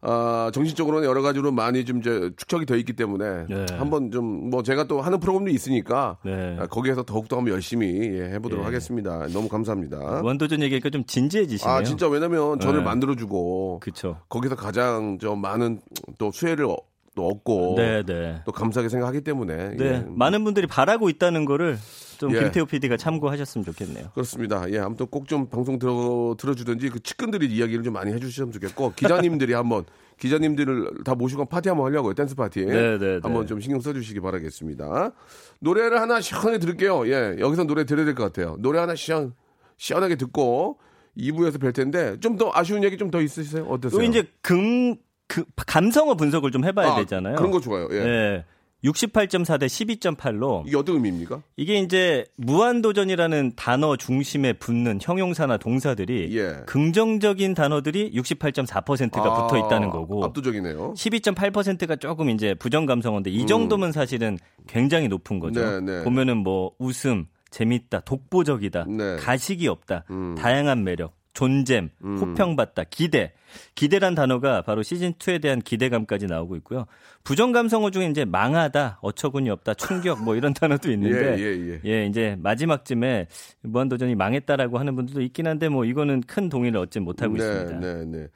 [0.06, 3.66] 아, 정신적으로는 여러 가지로 많이 좀 이제 축적이 돼 있기 때문에 네.
[3.76, 6.56] 한번 좀 뭐 제가 또 하는 프로그램도 있으니까 네.
[6.60, 8.66] 아, 거기에서 더욱더 한번 열심히 예, 해보도록 예.
[8.66, 9.26] 하겠습니다.
[9.32, 10.20] 너무 감사합니다.
[10.22, 11.74] 무한도전 얘기하니까 좀 진지해지시네요.
[11.74, 12.84] 아 진짜 왜냐면 저를 네.
[12.84, 14.18] 만들어주고 그렇죠.
[14.28, 15.80] 거기서 가장 좀 많은
[16.18, 16.76] 또 수혜를 어-
[17.16, 18.40] 또 얻고 네, 네.
[18.44, 20.04] 또 감사하게 생각하기 때문에 네, 예.
[20.08, 21.78] 많은 분들이 바라고 있다는 거를
[22.18, 22.40] 좀 예.
[22.40, 24.10] 김태호 PD가 참고하셨으면 좋겠네요.
[24.14, 24.70] 그렇습니다.
[24.70, 29.52] 예, 아무튼 꼭 좀 방송 들어 들어주든지 그 측근들이 이야기를 좀 많이 해주시면 좋겠고 기자님들이
[29.54, 29.84] 한번
[30.18, 32.14] 기자님들을 다 모시고 파티 한번 하려고요.
[32.14, 32.64] 댄스 파티.
[32.66, 33.46] 네, 네, 한번 네.
[33.46, 35.12] 좀 신경 써주시기 바라겠습니다.
[35.60, 37.06] 노래를 하나 시원하게 들을게요.
[37.08, 38.56] 예, 여기서 노래 들어야 될 것 같아요.
[38.60, 39.32] 노래 하나 시원
[39.76, 40.78] 시원하게 듣고
[41.18, 43.64] 2부에서 뵐 텐데 좀 더 아쉬운 얘기 좀 더 있으세요?
[43.64, 43.98] 어떠세요?
[43.98, 44.96] 또 이제 금,
[45.26, 47.36] 그 감성어 분석을 좀 해봐야 아, 되잖아요.
[47.36, 47.88] 그런 거 좋아요.
[47.92, 47.98] 예.
[48.04, 48.44] 네.
[48.84, 51.42] 68.4 대 12.8로 이게 어떤 의미입니까?
[51.56, 56.62] 이게 이제 무한도전이라는 단어 중심에 붙는 형용사나 동사들이 예.
[56.66, 60.94] 긍정적인 단어들이 68.4%가 아, 붙어 있다는 거고 압도적이네요.
[60.94, 65.60] 12.8%가 조금 이제 부정 감성어인데 이 정도면 사실은 굉장히 높은 거죠.
[65.60, 65.86] 음.
[65.86, 66.04] 네, 네.
[66.04, 69.16] 보면은 뭐 웃음, 재밌다, 독보적이다, 네.
[69.16, 70.34] 가식이 없다, 음.
[70.36, 73.32] 다양한 매력, 존잼, 호평받다, 기대.
[73.74, 76.86] 기대란 단어가 바로 시즌 2에 대한 기대감까지 나오고 있고요.
[77.24, 82.06] 부정 감성어 중에 이제 망하다, 어처구니 없다, 충격 뭐 이런 단어도 있는데 예, 예, 예.
[82.06, 83.26] 이제 마지막쯤에
[83.62, 87.78] 무한도전이 망했다라고 하는 분들도 있긴 한데 뭐 이거는 큰 동의를 얻지 못하고 네, 있습니다.
[87.80, 88.28] 네, 네.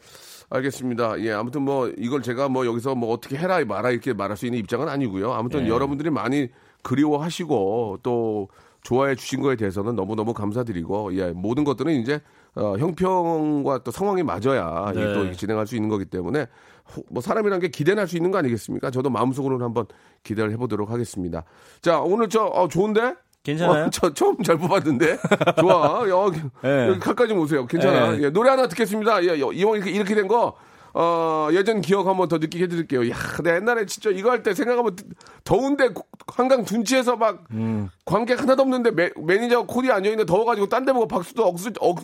[0.51, 1.21] 알겠습니다.
[1.21, 4.59] 예, 아무튼 뭐 이걸 제가 뭐 여기서 뭐 어떻게 해라 말아 이렇게 말할 수 있는
[4.59, 5.33] 입장은 아니고요.
[5.33, 5.69] 아무튼 네.
[5.69, 6.49] 여러분들이 많이
[6.83, 8.49] 그리워하시고 또
[8.83, 12.21] 좋아해 주신 거에 대해서는 너무너무 감사드리고 예, 모든 것들은 이제
[12.59, 15.15] 어, 형평과 또 상황이 맞아야 이게 네.
[15.15, 16.47] 또 진행할 수 있는 거기 때문에
[16.95, 18.91] 호- 뭐 사람이란 게 기대할 수 있는 거 아니겠습니까?
[18.91, 19.87] 저도 마음속으로는 한번
[20.25, 21.45] 기대를 해보도록 하겠습니다.
[21.81, 23.15] 자, 오늘 저 어, 좋은데?
[23.45, 23.85] 괜찮아요?
[23.87, 25.19] 어, 저 처음 잘 뽑았는데
[25.61, 26.89] 좋아 여기 네.
[26.89, 27.67] 여기 가까이 좀 오세요.
[27.67, 28.13] 괜찮아.
[28.13, 28.23] 네.
[28.25, 29.23] 예, 노래 하나 듣겠습니다.
[29.25, 30.55] 예, 여- 이왕 이렇게, 이렇게 된 거,
[30.95, 33.09] 어, 예전 기억 한번 더 느끼게 해드릴게요.
[33.11, 35.05] 야, 내 옛날에 진짜 이거 할 때 생각하면 드-
[35.45, 37.89] 더운데 고- 한강 둔치에서 막 음.
[38.05, 41.99] 관객 하나도 없는데 매, 매니저가 코디 앉아있는데 더워가지고 딴 데 보고 박수도 억수, 억,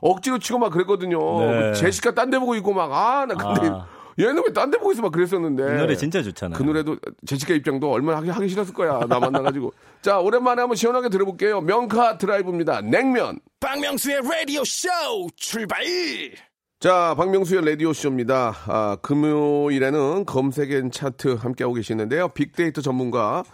[0.00, 1.40] 억지로 치고 막 그랬거든요.
[1.40, 1.72] 네.
[1.74, 3.86] 제시카 딴 데 보고 있고 막, 아, 나 근데 아.
[4.18, 5.62] 얘는 왜 딴 데 보고 있어 막 그랬었는데.
[5.62, 6.56] 이 노래 진짜 좋잖아요.
[6.56, 9.00] 그 노래도 제시카 입장도 얼마나 하기, 하기 싫었을 거야.
[9.08, 9.72] 나 만나가지고.
[10.02, 11.60] 자, 오랜만에 한번 시원하게 들어볼게요.
[11.60, 12.80] 명카 드라이브입니다.
[12.80, 13.38] 냉면.
[13.60, 14.88] 박명수의 라디오 쇼
[15.36, 15.80] 출발
[16.80, 18.54] 자, 박명수의 라디오 쇼입니다.
[18.66, 22.28] 아, 금요일에는 검색N차트 함께하고 계시는데요.
[22.28, 23.44] 빅데이터 전문가,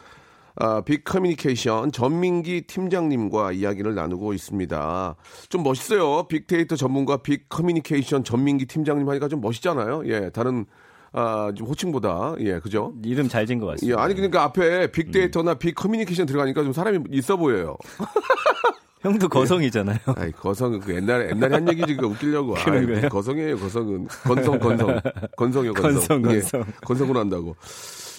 [0.57, 5.17] 아, 빅 커뮤니케이션 전민기 팀장님과 이야기를 나누고 있습니다.
[5.49, 6.25] 좀 멋있어요.
[6.29, 10.03] 빅데이터 전문가 빅 커뮤니케이션 전민기 팀장님 하니까 좀 멋있잖아요.
[10.07, 10.67] 예, 다른
[11.15, 12.95] 아, 좀 호칭보다 예, 그죠?
[13.05, 14.03] 이름 잘 지은 것 예, 같습니다.
[14.03, 17.77] 아니 그러니까 앞에 빅데이터나 빅 커뮤니케이션 들어가니까 좀 사람이 있어 보여요.
[19.01, 19.99] 형도 거성이잖아요.
[20.15, 22.55] 아이 거성은 그 옛날에 옛날에 한 얘기지 그 웃기려고.
[22.55, 23.09] 거예요?
[23.09, 25.01] 거성이에요 거성은 건성 건성
[25.37, 26.23] 건성이요 건성.
[26.23, 26.65] 건성, 예, 건성.
[26.87, 27.57] 건성으로 한다고.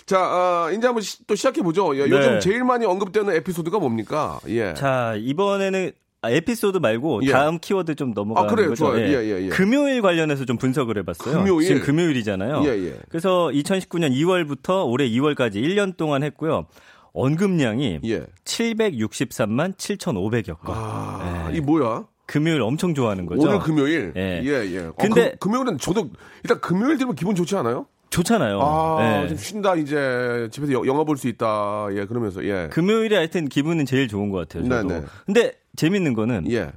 [0.05, 1.95] 자, 아, 이제 한번 시- 또 시작해 보죠.
[1.97, 2.09] 예, 네.
[2.09, 4.39] 요즘 제일 많이 언급되는 에피소드가 뭡니까?
[4.47, 4.73] 예.
[4.73, 7.31] 자 이번에는 아, 에피소드 말고 예.
[7.31, 8.69] 다음 키워드 좀 넘어가는 아, 그래요.
[8.69, 8.85] 거죠.
[8.85, 8.99] 좋아요.
[9.01, 9.49] 예, 예, 예.
[9.49, 11.37] 금요일 관련해서 좀 분석을 해봤어요.
[11.37, 11.67] 금요일?
[11.67, 12.63] 지금 금요일이잖아요.
[12.65, 12.99] 예, 예.
[13.09, 16.65] 그래서 2019년 2월부터 올해 2월까지 1년 동안 했고요.
[17.13, 18.25] 언급량이 예.
[18.45, 20.75] 763만 7,500여 건.
[20.77, 21.57] 아, 예.
[21.57, 22.05] 이 뭐야?
[22.25, 23.41] 금요일 엄청 좋아하는 거죠.
[23.41, 24.13] 오늘 금요일.
[24.15, 24.41] 예.
[24.43, 24.79] 예, 예.
[24.85, 26.09] 어, 근데- 금, 금요일은 저도
[26.43, 27.85] 일단 금요일 되면 기분 좋지 않아요?
[28.13, 28.59] 좋잖아요.
[28.61, 29.27] 아, 예.
[29.27, 31.87] 좀 쉰다 이제 집에서 여- 영화 볼 수 있다.
[31.93, 32.69] 예, 그러면서 예.
[32.71, 34.69] 금요일에 하여튼 기분은 제일 좋은 것 같아요.
[34.69, 34.87] 저도.
[34.87, 35.05] 네네.
[35.25, 36.71] 근데 재밌는 거는 예.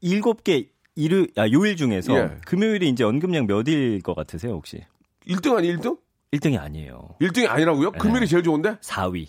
[0.00, 2.30] 일곱 개 일요 아, 요일 중에서 예.
[2.46, 4.80] 금요일이 이제 언급량 몇일 것 같으세요, 혹시?
[5.28, 5.98] 1등 아니 1등?
[6.32, 7.16] 1등이 아니에요.
[7.20, 7.92] 1등이 아니라고요?
[7.92, 8.76] 금요일이 제일 좋은데?
[8.80, 9.26] 4위.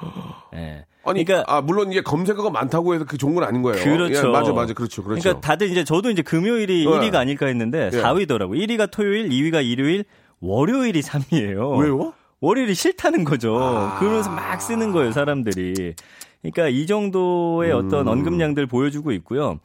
[0.54, 0.84] 예.
[1.04, 3.82] 아니, 그러니까 아, 물론 이게 검색어가 많다고 해서 그 좋은 건 아닌 거예요.
[3.82, 4.28] 그렇죠.
[4.28, 4.74] 예, 맞아, 맞아.
[4.74, 5.02] 그렇죠.
[5.02, 5.22] 그렇죠.
[5.22, 6.90] 그러니까 다들 이제 저도 이제 금요일이 네.
[6.90, 7.96] 1위가 아닐까 했는데 예.
[8.02, 8.56] 4위더라고요.
[8.66, 10.04] 1위가 토요일, 2위가 일요일,
[10.40, 11.78] 월요일이 3위예요.
[11.80, 12.12] 왜요?
[12.40, 13.56] 월요일이 싫다는 거죠.
[13.58, 13.98] 아.
[13.98, 15.94] 그러면서 막 쓰는 거예요, 사람들이.
[16.42, 18.08] 그러니까 이 정도의 어떤 음.
[18.08, 19.60] 언급량들 보여주고 있고요.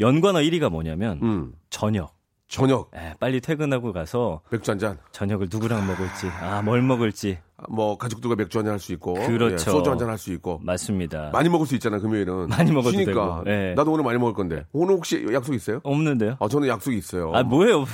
[0.00, 1.52] 연관어 1위가 뭐냐면 음.
[1.70, 2.16] 저녁.
[2.50, 4.98] 저녁 예, 빨리 퇴근하고 가서 맥주 한 잔.
[5.12, 7.38] 저녁을 누구랑 먹을지, 아, 뭘 먹을지.
[7.68, 9.52] 뭐 가족들과 맥주 한 잔 할 수 있고 그렇죠.
[9.52, 11.28] 예, 소주 한 잔 할 수 있고 맞습니다.
[11.32, 13.74] 많이 먹을 수 있잖아 금요일은 많이 먹어도 쉬니까 되고, 예.
[13.76, 15.80] 나도 오늘 많이 먹을 건데 오늘 혹시 약속 있어요?
[15.82, 16.36] 없는데요?
[16.40, 17.32] 아 저는 약속이 있어요.
[17.34, 17.84] 아, 뭐예요?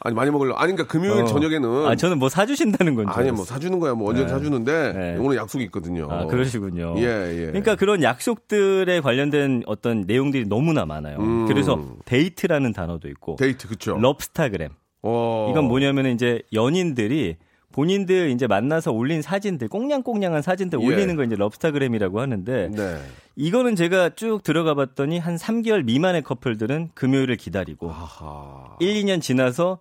[0.00, 1.26] 아니 많이 먹으려 아니 그러니까 금요일 어.
[1.26, 3.12] 저녁에는 아, 저는 뭐 사주신다는 건지.
[3.14, 4.28] 아니 뭐 사주는 거야 뭐 언제 네.
[4.28, 5.16] 사주는데 네.
[5.18, 6.08] 오늘 약속이 있거든요.
[6.10, 6.94] 아, 그러시군요.
[6.98, 7.46] 예, 예.
[7.46, 11.18] 그러니까 그런 약속들에 관련된 어떤 내용들이 너무나 많아요.
[11.18, 11.46] 음.
[11.46, 13.98] 그래서 데이트라는 단어도 있고, 데이트 그쵸?
[14.00, 14.70] 럽스타그램.
[15.02, 15.48] 어.
[15.50, 17.36] 이건 뭐냐면 이제 연인들이
[17.72, 20.86] 본인들 이제 만나서 올린 사진들, 꽁냥꽁냥한 사진들 예.
[20.86, 22.96] 올리는 거 이제 럽스타그램이라고 하는데 네.
[23.36, 28.76] 이거는 제가 쭉 들어가 봤더니 한 3개월 미만의 커플들은 금요일을 기다리고 아하.
[28.80, 29.78] 1, 2년 지나서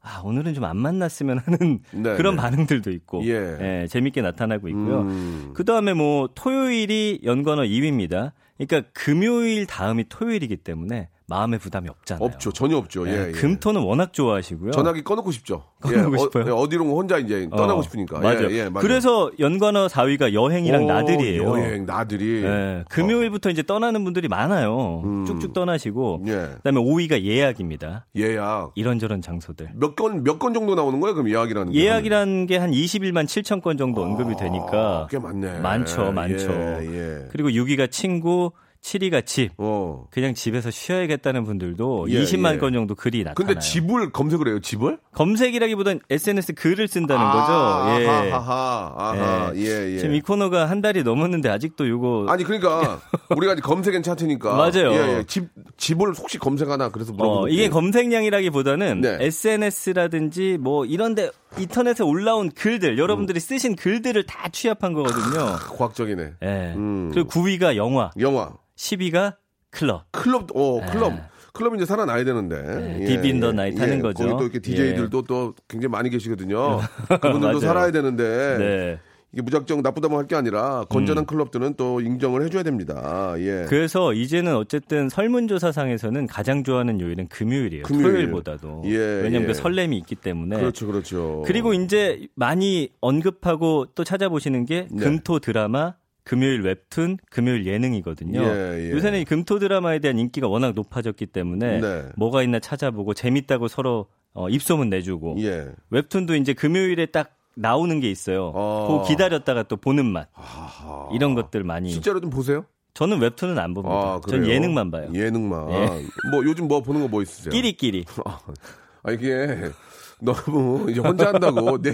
[0.00, 2.42] 아, 오늘은 좀 안 만났으면 하는 네, 그런 네.
[2.42, 3.86] 반응들도 있고 예.
[3.90, 5.00] 재밌게 나타나고 있고요.
[5.02, 5.50] 음.
[5.54, 8.32] 그 다음에 뭐 토요일이 연관어 2위입니다.
[8.58, 12.24] 그러니까 금요일 다음이 토요일이기 때문에 마음의 부담이 없잖아요.
[12.24, 13.06] 없죠 전혀 없죠.
[13.06, 13.32] 예, 네, 예.
[13.32, 14.70] 금토는 워낙 좋아하시고요.
[14.72, 15.62] 전화기 꺼놓고 싶죠.
[15.82, 16.54] 꺼놓고 예, 싶어요?
[16.56, 18.18] 어, 어디로 혼자 이제 떠나고 어, 싶으니까.
[18.20, 18.50] 맞아요.
[18.50, 18.80] 예, 예, 맞아요.
[18.80, 21.42] 그래서 연관어 4위가 여행이랑 오, 나들이에요.
[21.42, 22.42] 여행 나들이.
[22.44, 25.02] 예, 금요일부터 이제 떠나는 분들이 많아요.
[25.04, 25.26] 음.
[25.26, 26.22] 쭉쭉 떠나시고.
[26.28, 26.32] 예.
[26.62, 28.06] 그다음에 5위가 예약입니다.
[28.16, 28.72] 예약.
[28.74, 29.70] 이런저런 장소들.
[29.74, 31.14] 몇 건 몇 건 정도 나오는 거예요?
[31.14, 31.78] 그럼 예약이라는 게?
[31.84, 35.60] 예약이라는 게 한 21만 7천 건 정도 언급이 되니까 아, 꽤 많네.
[35.60, 36.50] 많죠, 많죠.
[36.50, 37.28] 예, 예.
[37.30, 38.50] 그리고 6위가 친구,
[38.88, 39.50] 7위가 집.
[39.58, 40.06] 어.
[40.10, 42.58] 그냥 집에서 쉬어야겠다는 분들도 예, 20만 예.
[42.58, 43.34] 건 정도 글이 나타나요.
[43.34, 44.98] 근데 집을 검색을 해요, 집을?
[45.12, 47.52] 검색이라기보단 SNS 글을 쓴다는 거죠.
[47.52, 48.06] 아, 예.
[48.06, 49.98] 아하, 아하, 예, 예.
[49.98, 53.00] 지금 이 코너가 한 달이 넘었는데 아직도 요거 아니, 그러니까,
[53.36, 54.54] 우리가 검색엔 차트니까.
[54.54, 54.92] 맞아요.
[54.92, 55.24] 예, 예.
[55.26, 56.88] 집, 집을 혹시 검색하나?
[56.88, 57.68] 그래서 물어보는 어, 이게.
[57.68, 59.18] 검색량이라기보다는 네.
[59.20, 65.56] SNS라든지 뭐 이런데 인터넷에 올라온 글들 여러분들이 쓰신 글들을 다 취합한 거거든요.
[65.76, 66.32] 과학적이네.
[66.42, 66.72] 예.
[66.76, 67.10] 음.
[67.12, 68.52] 그리고 9위가 영화, 영화.
[68.76, 69.36] 10위가
[69.70, 70.04] 클럽.
[70.12, 71.14] 클럽, 어, 클럽.
[71.52, 72.62] 클럽 이제 살아나야 되는데.
[72.62, 74.22] 네, deep in the night 하는 거죠.
[74.24, 76.80] 거기 또 이렇게 DJ들도 또 굉장히 많이 계시거든요.
[77.20, 77.60] 그분들도.
[77.60, 78.58] 살아야 되는데.
[78.58, 79.00] 네.
[79.32, 83.34] 이게 무작정 나쁘다고 할 게 아니라 건전한 클럽들은 또 인정을 해줘야 됩니다.
[83.38, 83.66] 예.
[83.68, 87.82] 그래서 이제는 어쨌든 설문조사상에서는 가장 좋아하는 요일은 금요일이에요.
[87.84, 88.12] 금요일.
[88.12, 88.82] 토요일보다도.
[88.86, 89.46] 예, 왜냐하면 예.
[89.48, 90.56] 그 설렘이 있기 때문에.
[90.56, 91.42] 그렇죠, 그렇죠.
[91.46, 95.04] 그리고 이제 많이 언급하고 또 찾아보시는 게 네.
[95.04, 98.42] 금토 드라마, 금요일 웹툰, 금요일 예능이거든요.
[98.42, 98.90] 예, 예.
[98.92, 102.04] 요새는 이 금토 드라마에 대한 인기가 워낙 높아졌기 때문에 네.
[102.16, 105.68] 뭐가 있나 찾아보고 재밌다고 서로 어, 입소문 내주고 예.
[105.90, 108.52] 웹툰도 이제 금요일에 딱 나오는 게 있어요.
[108.54, 108.86] 아.
[108.86, 111.08] 그거 기다렸다가 또 보는 맛 아하.
[111.12, 111.90] 이런 것들 많이.
[111.90, 112.64] 실제로 좀 보세요?
[112.94, 113.94] 저는 웹툰은 안 봅니다.
[113.96, 114.46] 아, 전?
[114.46, 115.08] 예능만 봐요.
[115.14, 115.70] 예능만.
[115.70, 115.86] 예.
[116.30, 117.50] 뭐 요즘 뭐 보는 거 뭐 있으세요?
[117.52, 118.04] 끼리끼리.
[119.04, 119.70] 아 이게
[120.20, 121.92] 너무 이제 혼자 한다고 내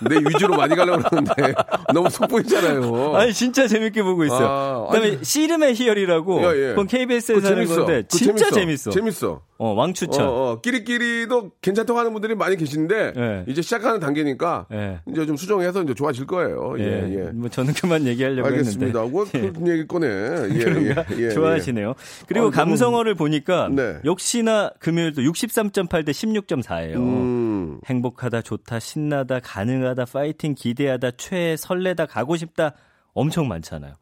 [0.00, 1.54] 내 위주로 많이 가려고 그러는데
[1.94, 3.14] 너무 속보이잖아요.
[3.16, 4.46] 아니 진짜 재밌게 보고 있어요.
[4.46, 5.24] 아, 그 다음에 아니.
[5.24, 6.68] 씨름의 희열이라고 예, 예.
[6.70, 8.90] 그건 KBS에서 하는 건데 진짜 재밌어.
[8.90, 9.40] 재밌어.
[9.58, 10.26] 어, 왕추천.
[10.26, 13.44] 어, 어, 끼리끼리도 괜찮다고 하는 분들이 많이 계신데 예.
[13.46, 14.98] 이제 시작하는 단계니까 예.
[15.08, 16.74] 이제 좀 수정해서 이제 좋아질 거예요.
[16.78, 17.30] 예, 예, 예.
[17.32, 19.00] 뭐 저는 그만 얘기하려고 알겠습니다.
[19.02, 19.10] 했는데.
[19.12, 20.06] 뭐 그런 얘기 꺼내.
[20.08, 20.94] 예?
[21.16, 21.94] 예, 예, 좋아하시네요.
[22.26, 23.98] 그리고 아, 너무- 감성어를 보니까 네.
[24.04, 26.96] 역시나 금요일도 63.8 대 16.4예요.
[26.96, 27.61] 음.
[27.86, 32.74] 행복하다, 좋다, 신나다, 가능하다, 파이팅, 기대하다, 최애, 설레다, 가고 싶다.
[33.14, 33.94] 엄청 많잖아요.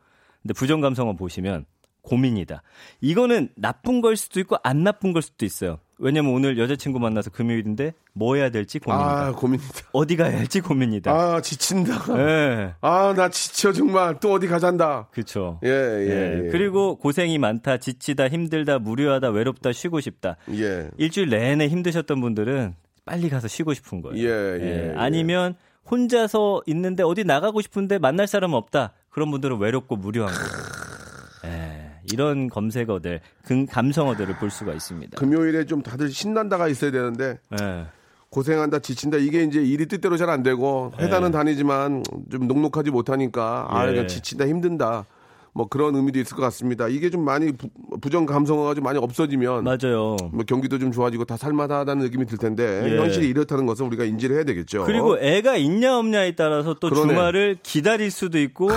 [0.42, 1.66] 근데 부정 감성어 보시면
[2.02, 2.62] 고민이다.
[3.00, 5.78] 이거는 나쁜 걸 수도 있고 안 나쁜 걸 수도 있어요.
[5.98, 9.26] 왜냐면 오늘 여자친구 만나서 금요일인데 뭐 해야 될지 고민이다.
[9.26, 9.88] 아, 고민이다.
[9.92, 11.12] 어디 가야 할지 고민이다.
[11.12, 11.92] 아, 지친다.
[12.18, 12.74] 예.
[12.80, 14.18] 아, 나 지쳐, 정말.
[14.18, 15.08] 또 어디 가잔다.
[15.12, 15.60] 그렇죠.
[15.62, 16.48] 예, 예, 예.
[16.50, 20.36] 그리고 고생이 많다, 지치다, 힘들다, 무료하다, 외롭다, 쉬고 싶다.
[20.52, 20.88] 예.
[20.96, 22.74] 일주일 내내 힘드셨던 분들은
[23.10, 24.24] 빨리 가서 쉬고 싶은 거예요.
[24.24, 24.94] 예, 예, 예.
[24.96, 25.56] 아니면
[25.90, 28.92] 혼자서 있는데 어디 나가고 싶은데 만날 사람 없다.
[29.10, 31.56] 그런 분들은 외롭고 무료한 거예요.
[31.56, 35.18] 예, 이런 검색어들, 근 감성어들을 볼 수가 있습니다.
[35.18, 37.86] 금요일에 좀 다들 신난다가 있어야 되는데 예.
[38.28, 43.88] 고생한다 지친다 이게 이제 일이 뜻대로 잘 안 되고 회사는 다니지만 좀 녹록하지 못하니까 아
[43.88, 43.90] 예.
[43.90, 45.04] 그냥 지친다 힘든다
[45.52, 46.88] 뭐 그런 의미도 있을 것 같습니다.
[46.88, 47.68] 이게 좀 많이 부,
[48.00, 50.16] 부정 감성어가 좀 많이 없어지면 맞아요.
[50.32, 52.98] 뭐 경기도 좀 좋아지고 다 살만하다는 느낌이 들 텐데 예.
[52.98, 54.84] 현실이 이렇다는 것을 우리가 인지를 해야 되겠죠.
[54.84, 57.14] 그리고 애가 있냐 없냐에 따라서 또 그러네.
[57.14, 58.68] 주말을 기다릴 수도 있고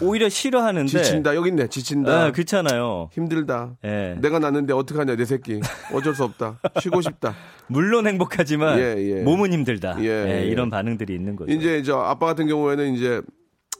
[0.00, 3.10] 오히려 싫어하는데 지친다 여기 있네 지친다 아, 그렇잖아요.
[3.12, 4.16] 힘들다 예.
[4.20, 5.60] 내가 낳는데 어떡하냐 내 새끼
[5.92, 7.34] 어쩔 수 없다 쉬고 싶다
[7.68, 9.22] 물론 행복하지만 예, 예.
[9.22, 9.96] 몸은 힘들다.
[10.00, 10.46] 예, 예, 예.
[10.46, 11.50] 이런 반응들이 있는 거죠.
[11.52, 13.22] 이제 저 아빠 같은 경우에는 이제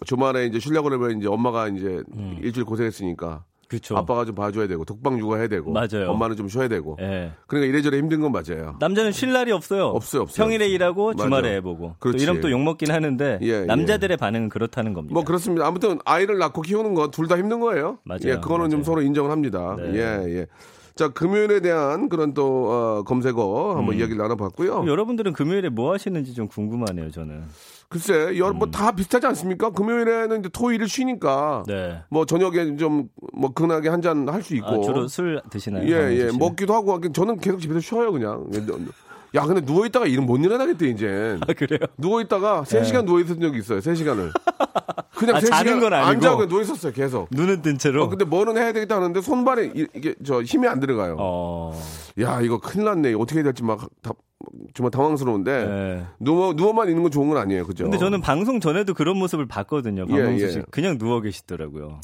[0.05, 2.39] 주말에 이제 쉬려고 그러면 이제 엄마가 이제 음.
[2.43, 3.97] 일주일 고생했으니까 그렇죠.
[3.97, 6.11] 아빠가 좀 봐줘야 되고 독방 육아해야 되고 맞아요.
[6.11, 7.33] 엄마는 좀 쉬어야 되고 예.
[7.47, 8.77] 그러니까 이래저래 힘든 건 맞아요.
[8.79, 9.87] 남자는 쉴 날이 없어요.
[9.87, 10.45] 없어요, 없어요.
[10.45, 11.25] 평일에 일하고 맞아.
[11.25, 11.89] 주말에 애 보고.
[11.89, 12.23] 또 그렇지.
[12.23, 13.65] 이러면 또 욕먹긴 하는데 예, 예.
[13.65, 15.15] 남자들의 반응은 그렇다는 겁니다.
[15.15, 15.67] 뭐 그렇습니다.
[15.67, 17.99] 아무튼 아이를 낳고 키우는 건 둘 다 힘든 거예요.
[18.05, 18.21] 맞아요.
[18.27, 18.85] 예, 그거는 좀 맞아요.
[18.85, 19.77] 서로 인정을 합니다.
[19.79, 19.95] 네.
[19.95, 20.47] 예, 예.
[20.95, 24.85] 자, 금요일에 대한 그런 또 어, 검색어 한번 이야기를 나눠봤고요.
[24.87, 27.43] 여러분들은 금요일에 뭐 하시는지 좀 궁금하네요, 저는.
[27.89, 28.59] 글쎄, 음.
[28.59, 29.71] 뭐다 비슷하지 않습니까?
[29.71, 32.03] 금요일에는 이제 토일을 쉬니까 네.
[32.11, 34.67] 뭐 저녁에 좀 뭐 근하게 한 잔 할 수 있고.
[34.67, 35.85] 아, 주로 술 드시나요?
[35.89, 36.31] 예, 예.
[36.39, 38.47] 먹기도 하고 저는 계속 집에서 쉬어요, 그냥.
[39.35, 41.37] 야, 근데 누워 있다가 일은 못 일어나겠대, 이제.
[41.41, 41.81] 아, 그래요?
[41.99, 43.81] 누워 있다가 3시간 누워 있었던 적이 있어요.
[43.81, 44.31] 3시간을.
[45.27, 46.09] 그냥 아, 3시간 자는 건 아니고?
[46.11, 47.29] 안 자고 그냥 누워 있었어요, 계속.
[47.31, 48.05] 눈은 뜬 채로.
[48.05, 51.17] 어, 근데 뭐는 해야 되겠다 하는데 손발에 이- 이게 저 힘이 안 들어가요.
[51.19, 51.81] 어.
[52.21, 53.15] 야, 이거 큰일 났네.
[53.15, 54.13] 어떻게 해야 될지 막 다,
[54.75, 56.07] 정말 당황스러운데 예.
[56.21, 57.67] 누워 누워만 있는 건 좋은 건 아니에요.
[57.67, 57.85] 그죠?
[57.85, 60.07] 근데 저는 방송 전에도 그런 모습을 봤거든요.
[60.09, 60.49] 예, 박명수 예.
[60.51, 62.01] 씨 그냥 누워 계시더라고요.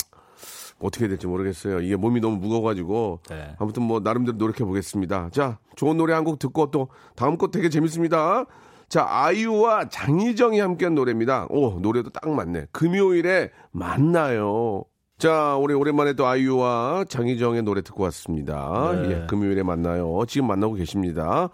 [0.83, 1.81] 어떻게 해야 될지 모르겠어요.
[1.81, 3.55] 이게 몸이 너무 무거워가지고 네.
[3.59, 5.29] 아무튼 뭐 나름대로 노력해 보겠습니다.
[5.31, 8.47] 자, 좋은 노래 한 곡 듣고 또 다음 곡 되게 재밌습니다.
[8.91, 11.47] 자, 아이유와 장희정이 함께한 노래입니다.
[11.49, 12.67] 오, 노래도 딱 맞네.
[12.73, 14.83] 금요일에 만나요.
[15.17, 18.91] 자, 우리 오랜만에 또 아이유와 장희정의 노래 듣고 왔습니다.
[19.01, 19.11] 네.
[19.23, 20.25] 예, 금요일에 만나요.
[20.27, 21.51] 지금 만나고 계십니다.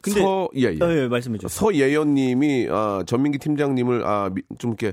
[0.00, 0.82] 근데- 서, 예, 예.
[0.82, 1.48] 어, 예, 말씀해 주세요.
[1.50, 4.92] 서예연님이 아, 전민기 팀장님을 아, 미- 좀 이렇게 아,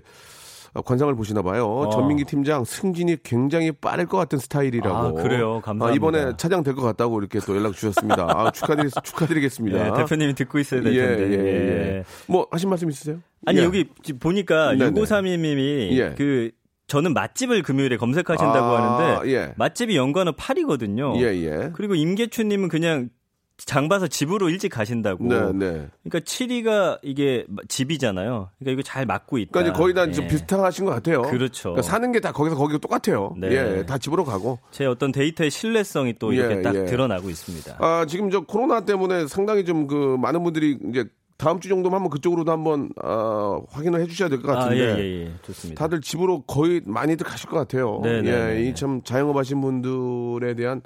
[0.81, 1.65] 관상을 보시나 봐요.
[1.67, 1.89] 어.
[1.89, 4.95] 전민기 팀장 승진이 굉장히 빠를 것 같은 스타일이라고.
[4.95, 5.61] 아, 그래요?
[5.61, 5.95] 감사합니다.
[5.95, 8.27] 이번에 차장 될 것 같다고 이렇게 또 연락 주셨습니다.
[8.29, 9.87] 아, 축하드리, 축하드리겠습니다.
[9.87, 11.23] 예, 대표님이 듣고 있어야 될 예, 텐데.
[11.31, 11.97] 예, 예.
[11.97, 12.03] 예.
[12.27, 13.19] 뭐 하신 말씀 있으세요?
[13.45, 13.63] 아니 예.
[13.63, 13.85] 여기
[14.19, 14.91] 보니까 네네.
[14.91, 16.15] 6532님이 예.
[16.17, 16.51] 그
[16.87, 19.53] 저는 맛집을 금요일에 검색하신다고 아, 하는데 예.
[19.57, 21.17] 맛집이 연관어 8이거든요.
[21.17, 21.69] 예, 예.
[21.73, 23.09] 그리고 임계춘님은 그냥
[23.57, 25.23] 장 봐서 집으로 일찍 가신다고.
[25.25, 25.87] 네, 네.
[26.03, 28.49] 그러니까 7위가 이게 집이잖아요.
[28.59, 29.51] 그러니까 이거 잘 맞고 있다.
[29.51, 30.27] 그러니까 거의 다좀 예.
[30.27, 31.23] 비슷하신 것 같아요.
[31.23, 31.71] 그렇죠.
[31.71, 33.33] 그러니까 사는 게 다 거기서 거기가 똑같아요.
[33.37, 33.49] 네.
[33.51, 34.59] 예, 다 집으로 가고.
[34.71, 36.85] 제 어떤 데이터의 신뢰성이 또 이렇게 예, 딱 예.
[36.85, 37.77] 드러나고 있습니다.
[37.79, 41.05] 아, 지금 저 코로나 때문에 상당히 좀 그 많은 분들이 이제
[41.37, 44.83] 다음 주 정도면 한번 그쪽으로도 한번 아, 확인을 해 주셔야 될것 아, 같은데.
[44.83, 45.31] 예, 예, 예.
[45.43, 45.79] 좋습니다.
[45.79, 48.01] 다들 집으로 거의 많이들 가실 것 같아요.
[48.03, 48.73] 네, 네, 예, 네, 이 네.
[48.73, 50.81] 참 자영업 하신 분들에 대한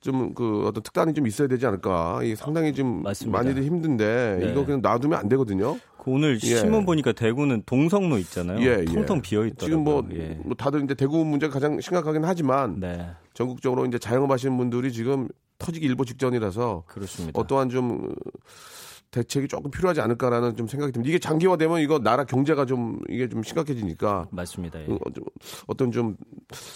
[0.00, 2.20] 좀 그 어떤 특단이 좀 있어야 되지 않을까.
[2.22, 3.38] 이 상당히 좀 맞습니다.
[3.38, 4.50] 많이들 힘든데 네.
[4.50, 5.78] 이거 그냥 놔두면 안 되거든요.
[5.98, 6.56] 그 오늘 예.
[6.56, 8.60] 신문 보니까 대구는 동성로 있잖아요.
[8.60, 8.84] 예, 예.
[8.84, 9.66] 텅텅 비어 있더라고요.
[9.66, 10.38] 지금 뭐, 예.
[10.44, 15.28] 뭐 다들 이제 대구 문제가 가장 심각하긴 하지만 네, 전국적으로 이제 자영업 하시는 분들이 지금
[15.58, 17.38] 터지기 일보 직전이라서 그렇습니다.
[17.40, 18.14] 어떠한 좀
[19.16, 21.08] 대책이 조금 필요하지 않을까라는 좀 생각이 듭니다.
[21.08, 24.78] 이게 장기화되면 이거 나라 경제가 좀 이게 좀 심각해지니까 맞습니다.
[24.80, 24.84] 예.
[24.90, 25.24] 어, 좀
[25.66, 26.16] 어떤 좀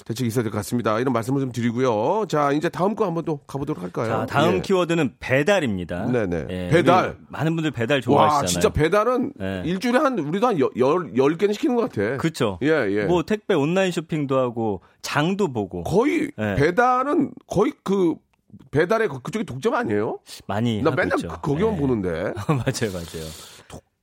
[0.06, 0.98] 대책이 있어야 될 것 같습니다.
[1.00, 2.24] 이런 말씀을 좀 드리고요.
[2.28, 4.06] 자, 이제 다음 거 한번 또 가보도록 할까요?
[4.06, 4.60] 자, 다음 예.
[4.60, 6.06] 키워드는 배달입니다.
[6.06, 6.46] 네네.
[6.48, 7.18] 예, 배달.
[7.28, 8.40] 많은 분들 배달 좋아하시잖아요.
[8.40, 9.62] 와, 진짜 배달은 네.
[9.66, 12.16] 일주일에 한 우리도 한 열, 열, 열 개는 시키는 것 같아.
[12.16, 12.58] 그렇죠.
[12.62, 13.04] 예, 예.
[13.04, 16.54] 뭐 택배 온라인 쇼핑도 하고 장도 보고 거의 네.
[16.56, 18.14] 배달은 거의 그
[18.70, 20.18] 배달의 그- 그쪽이 독점 아니에요?
[20.46, 21.28] 많이 나 맨날 있죠.
[21.28, 21.78] 그- 거기만 예.
[21.78, 22.10] 보는데
[22.48, 23.26] 맞아요, 맞아요.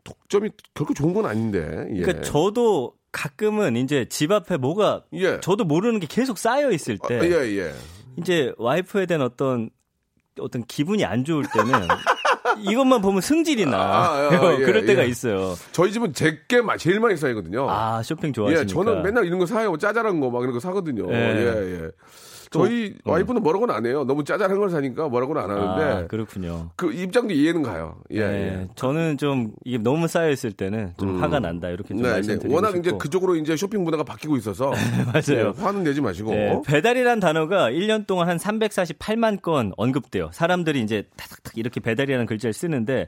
[0.04, 1.88] 독점이 결코 좋은 건 아닌데.
[1.94, 2.02] 예.
[2.02, 5.40] 그러니까 저도 가끔은 이제 집 앞에 뭐가 예.
[5.42, 7.74] 저도 모르는 게 계속 쌓여 있을 때 아, 예, 예.
[8.18, 9.70] 이제 와이프에 대한 어떤
[10.40, 11.72] 어떤 기분이 안 좋을 때는
[12.62, 13.78] 이것만 보면 승질이 나.
[13.78, 14.30] 아, 아,
[14.60, 15.08] 예, 그럴 때가 예.
[15.08, 15.56] 있어요.
[15.72, 16.40] 저희 집은 제게
[16.80, 17.68] 제일 많이 쌓이거든요.
[17.70, 18.68] 아 쇼핑 예, 좋아하시니까.
[18.74, 19.76] 저는 맨날 이런 거 사요.
[19.78, 21.12] 짜잘한 거 막 이런 거 사거든요.
[21.12, 21.16] 예.
[21.16, 21.92] 예, 예.
[22.52, 24.04] 저희 와이프는 뭐라고는 안 해요.
[24.06, 26.70] 너무 짜잘한 걸 사니까 뭐라고는 안 하는데 아, 그렇군요.
[26.76, 27.98] 그 입장도 이해는 가요.
[28.12, 28.28] 예, 네,
[28.62, 28.68] 예.
[28.76, 32.14] 저는 좀 이게 너무 쌓여 있을 때는 좀 화가 난다 이렇게 좀 네, 네.
[32.16, 32.80] 말씀드리고 워낙 싶고.
[32.80, 34.72] 이제 그쪽으로 이제 쇼핑 문화가 바뀌고 있어서
[35.14, 35.54] 맞아요.
[35.58, 40.30] 예, 화는 내지 마시고 네, 배달이란 단어가 1년 동안 한 348만 건 언급돼요.
[40.34, 43.08] 사람들이 이제 탁탁탁 이렇게 배달이라는 글자를 쓰는데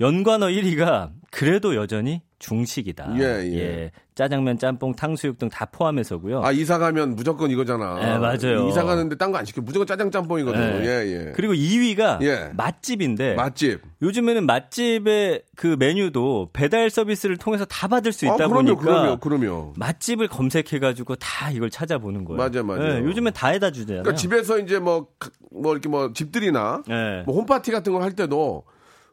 [0.00, 3.14] 연관어 1위가 그래도 여전히 중식이다.
[3.18, 3.90] 예, 예.
[4.14, 6.42] 짜장면, 짬뽕, 탕수육 등 다 포함해서고요.
[6.44, 7.94] 아 이사 가면 무조건 이거잖아.
[7.96, 8.68] 네, 맞아요.
[8.68, 9.60] 이사 가는데 딴 거 안 시켜.
[9.60, 10.60] 무조건 짜장 짬뽕이거든.
[10.82, 10.86] 네.
[10.86, 11.32] 예, 예.
[11.34, 12.50] 그리고 2위가 예.
[12.56, 13.80] 맛집인데 맛집.
[14.00, 19.16] 요즘에는 맛집의 그 메뉴도 배달 서비스를 통해서 다 받을 수 있다 아, 그럼요, 보니까 그럼요,
[19.18, 19.72] 그럼요.
[19.76, 22.38] 맛집을 검색해 가지고 다 이걸 찾아보는 거예요.
[22.38, 23.04] 맞아, 맞아요.
[23.04, 24.04] 요즘엔 다 해다 주잖아요.
[24.04, 27.22] 그러니까 집에서 이제 뭐, 가- 뭐 이렇게 뭐 집들이나 네.
[27.26, 28.62] 뭐 홈파티 같은 걸할 때도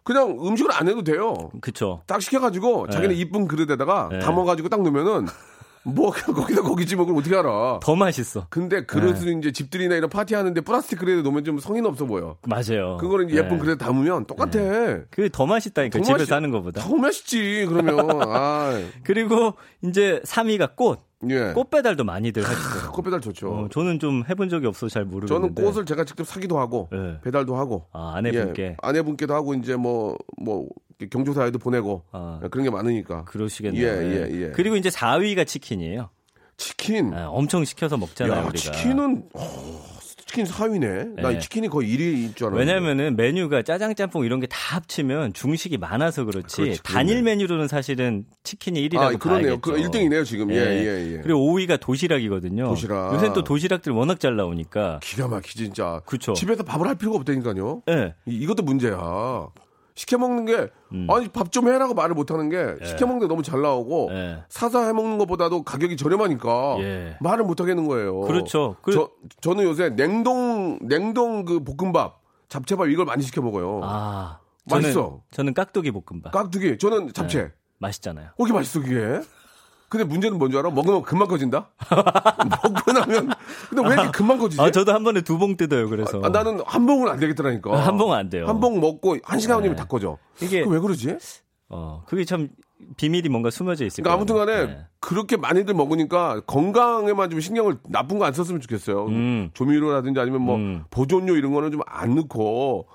[0.05, 1.33] 그냥 음식을 안 해도 돼요.
[1.61, 2.01] 그쵸.
[2.05, 4.19] 딱 시켜가지고 자기는 이쁜 그릇에다가 네.
[4.19, 5.25] 담아가지고 딱 넣으면은
[5.83, 7.79] 뭐 거기다 고깃집 먹을 어떻게 알아?
[7.81, 8.47] 더 맛있어.
[8.49, 12.37] 근데 그릇을 이제 집들이나 이런 파티 하는데 플라스틱 그릇에 놓으면 좀 성인 없어 보여.
[12.47, 12.97] 맞아요.
[12.99, 13.57] 그거는 예쁜 네.
[13.59, 14.59] 그릇에 담으면 똑같아.
[15.09, 16.81] 그게 더 맛있다니까 더 집에서 맛있- 하는 것보다.
[16.81, 17.99] 더 맛있지 그러면.
[18.31, 20.99] 아, 그리고 이제 3위가 꽃.
[21.29, 21.53] 예.
[21.53, 22.91] 꽃 배달도 많이들 하시더라고요.
[22.91, 23.47] 꽃 배달 좋죠.
[23.49, 25.63] 어, 저는 좀 해본 적이 없어서 잘 저는 모르겠는데.
[25.63, 27.19] 꽃을 제가 직접 사기도 하고 네.
[27.23, 30.67] 배달도 하고 아, 아내분께 예, 아내분께도 하고 이제 뭐뭐
[31.09, 32.39] 경조사에도 보내고 아.
[32.51, 33.85] 그런 게 많으니까 그러시겠네요.
[33.85, 34.51] 예, 예, 예.
[34.51, 36.09] 그리고 이제 4위가 치킨이에요.
[36.57, 38.57] 치킨 아, 엄청 시켜서 먹잖아요, 야 우리가.
[38.57, 39.83] 치킨은 어,
[40.35, 41.39] 치킨 4위네 나 네.
[41.39, 46.23] 치킨이 거의 1위일 줄 알았는데 왜냐면은 메뉴가 짜장 짬뽕 이런 게 다 합치면 중식이 많아서
[46.25, 47.23] 그렇지 그렇지, 단일.
[47.23, 49.59] 메뉴로는 사실은 치킨이 1위라고 아 그러네요.
[49.59, 51.21] 그 1등이네요 지금 예 예, 예.
[51.21, 52.65] 그리고 5위가 도시락이거든요.
[52.67, 53.13] 도시락.
[53.13, 54.99] 요새 또 도시락들 워낙 잘 나오니까.
[55.01, 56.33] 기가 막히지 진짜 그쵸.
[56.33, 58.13] 집에서 밥을 할 필요가 없다니까요 예.
[58.25, 59.47] 이, 이것도 문제야
[59.95, 61.07] 시켜 먹는 게 음.
[61.09, 64.43] 아니 밥 좀 해라고 말을 못 하는 게 시켜 먹는 게 너무 잘 나오고 예.
[64.49, 67.17] 사서 해 먹는 것보다도 가격이 저렴하니까 예.
[67.21, 68.21] 말을 못 하겠는 거예요.
[68.21, 68.75] 그렇죠.
[68.81, 69.09] 그- 저
[69.41, 73.79] 저는 요새 냉동 냉동 그 볶음밥, 잡채밥 이걸 많이 시켜 먹어요.
[73.83, 74.39] 아.
[74.65, 74.93] 맛있어.
[74.93, 76.31] 저는, 저는 깍두기 볶음밥.
[76.33, 76.77] 깍두기.
[76.77, 77.41] 저는 잡채.
[77.43, 77.51] 네.
[77.77, 78.29] 맛있잖아요.
[78.37, 79.21] 어, 이게 맛있어 그게.
[79.89, 80.69] 근데 문제는 뭔지 알아?
[80.71, 81.69] 먹으면 금방 꺼진다.
[82.63, 83.29] 먹고 나면
[83.69, 84.61] 근데 왜 이렇게 금방 꺼지지?
[84.61, 85.89] 아, 저도 한 번에 두 봉 뜯어요.
[85.89, 86.21] 그래서.
[86.23, 87.85] 아, 나는 한 봉은 안 되겠더라니까.
[87.85, 88.47] 한 봉은 안 돼요.
[88.47, 90.17] 한 봉 먹고 한 시간 후면 다 꺼져.
[90.41, 91.17] 이게- 그왜 그러지?
[91.69, 92.49] 어, 그게 참
[92.97, 94.41] 비밀이 뭔가 숨어져 있을 그러니까 거예요.
[94.43, 94.85] 아무튼간에 네.
[94.99, 99.05] 그렇게 많이들 먹으니까 건강에만 좀 신경을 나쁜 거 안 썼으면 좋겠어요.
[99.07, 99.49] 음.
[99.53, 100.83] 조미료라든지 아니면 뭐 음.
[100.89, 102.87] 보존료 이런 거는 좀 안 넣고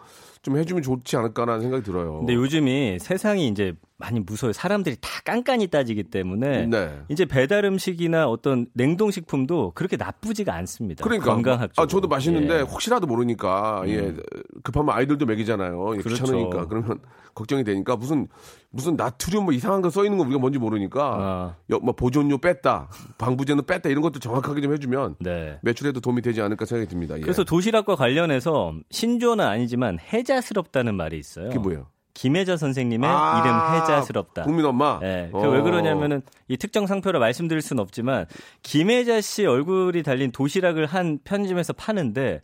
[0.42, 2.18] 좀 해주면 좋지 않을까라는 생각이 들어요.
[2.18, 4.54] 근데 요즘이 세상이 이제 많이 무서워요.
[4.54, 6.98] 사람들이 다 깐깐이 따지기 때문에 네.
[7.10, 11.04] 이제 배달 음식이나 어떤 냉동 식품도 그렇게 나쁘지가 않습니다.
[11.04, 11.84] 그러니까 건강학적으로.
[11.84, 12.60] 아 저도 맛있는데 예.
[12.60, 14.14] 혹시라도 모르니까 예
[14.62, 15.96] 급하면 아이들도 먹이잖아요.
[15.96, 16.24] 예, 그렇죠.
[16.24, 17.00] 귀찮으니까 그러면
[17.40, 18.28] 걱정이 되니까 무슨
[18.70, 21.54] 무슨 나트륨 뭐 이상한 거 써 있는 거 우리가 뭔지 모르니까 아.
[21.70, 25.58] 여- 뭐 보존료 뺐다, 방부제는 뺐다 이런 것도 정확하게 좀 해주면 네.
[25.62, 27.16] 매출에도 도움이 되지 않을까 생각이 듭니다.
[27.16, 27.20] 예.
[27.20, 31.48] 그래서 도시락과 관련해서 신조어는 아니지만 해자스럽다는 말이 있어요.
[31.48, 31.86] 그게 뭐예요?
[32.12, 34.42] 김혜자 선생님의 아, 이름 해자스럽다.
[34.42, 34.98] 국민 엄마.
[35.00, 35.40] 네, 어.
[35.40, 38.26] 그왜 그러냐면은 이 특정 상표를 말씀드릴 수는 없지만
[38.62, 42.42] 김혜자 씨 얼굴이 달린 도시락을 한 편의점에서 파는데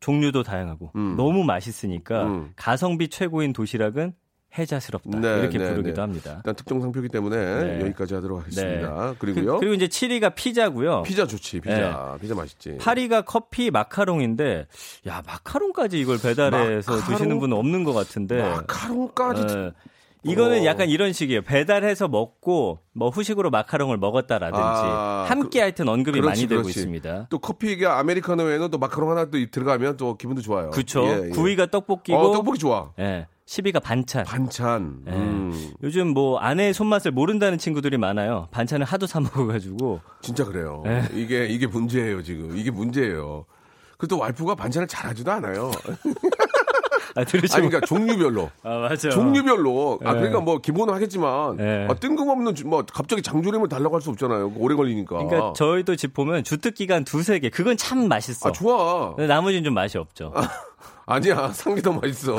[0.00, 1.14] 종류도 다양하고 음.
[1.16, 2.52] 너무 맛있으니까 음.
[2.56, 4.14] 가성비 최고인 도시락은
[4.58, 6.00] 해자스럽다 네, 이렇게 네, 부르기도 네.
[6.00, 6.34] 합니다.
[6.38, 7.80] 일단 특정 상표기 때문에 네.
[7.82, 9.10] 여기까지 하도록 하겠습니다.
[9.10, 9.14] 네.
[9.20, 9.60] 그리고요.
[9.60, 11.02] 그, 리고 이제 7위가 피자고요.
[11.04, 12.18] 피자 좋지, 피자.
[12.20, 12.76] 피자 맛있지.
[12.78, 14.66] 8위가 커피 마카롱인데
[15.06, 17.18] 야 마카롱까지 이걸 배달해서 마카롱?
[17.18, 19.70] 드시는 분은 없는 것 같은데 마카롱까지.
[20.22, 20.32] 네.
[20.32, 20.64] 이거는 어.
[20.64, 21.42] 약간 이런 식이에요.
[21.42, 26.78] 배달해서 먹고 뭐 후식으로 마카롱을 먹었다라든지 아, 함께 하여튼 언급이 그렇지, 많이 되고 그렇지.
[26.78, 27.26] 있습니다.
[27.30, 30.70] 또 커피가 아메리카노에는 또 마카롱 하나 또 들어가면 또 기분도 좋아요.
[30.70, 31.04] 그렇죠.
[31.06, 31.30] 예, 예.
[31.30, 32.92] 9위가 떡볶이고 어, 떡볶이 좋아.
[32.98, 33.26] 예.
[33.46, 34.24] 10위가 반찬.
[34.24, 35.02] 반찬.
[35.08, 35.12] 예.
[35.12, 38.46] 음, 요즘 뭐 아내의 손맛을 모른다는 친구들이 많아요.
[38.52, 40.84] 반찬을 하도 사 먹어가지고 진짜 그래요.
[40.86, 41.02] 예.
[41.14, 42.56] 이게 이게 문제예요 지금.
[42.56, 43.46] 이게 문제예요.
[43.98, 45.70] 그또 와이프가 반찬을 잘하지도 않아요.
[47.16, 48.50] 아 들으시고 아니 그러니까 종류별로.
[48.62, 49.10] 아 맞아.
[49.10, 49.98] 종류별로.
[50.04, 50.14] 아 예.
[50.14, 51.86] 그러니까 뭐 기본은 하겠지만 예.
[51.90, 54.52] 아, 뜬금없는 주- 뭐 갑자기 장조림을 달라고 할 수 없잖아요.
[54.56, 55.18] 오래 걸리니까.
[55.24, 58.48] 그러니까 저희도 집 보면 주특 기간 두세 개 그건 참 맛있어.
[58.48, 59.14] 아 좋아.
[59.18, 60.32] 나머지는 좀 맛이 없죠.
[61.06, 62.36] 아니야 상게 더 맛있어.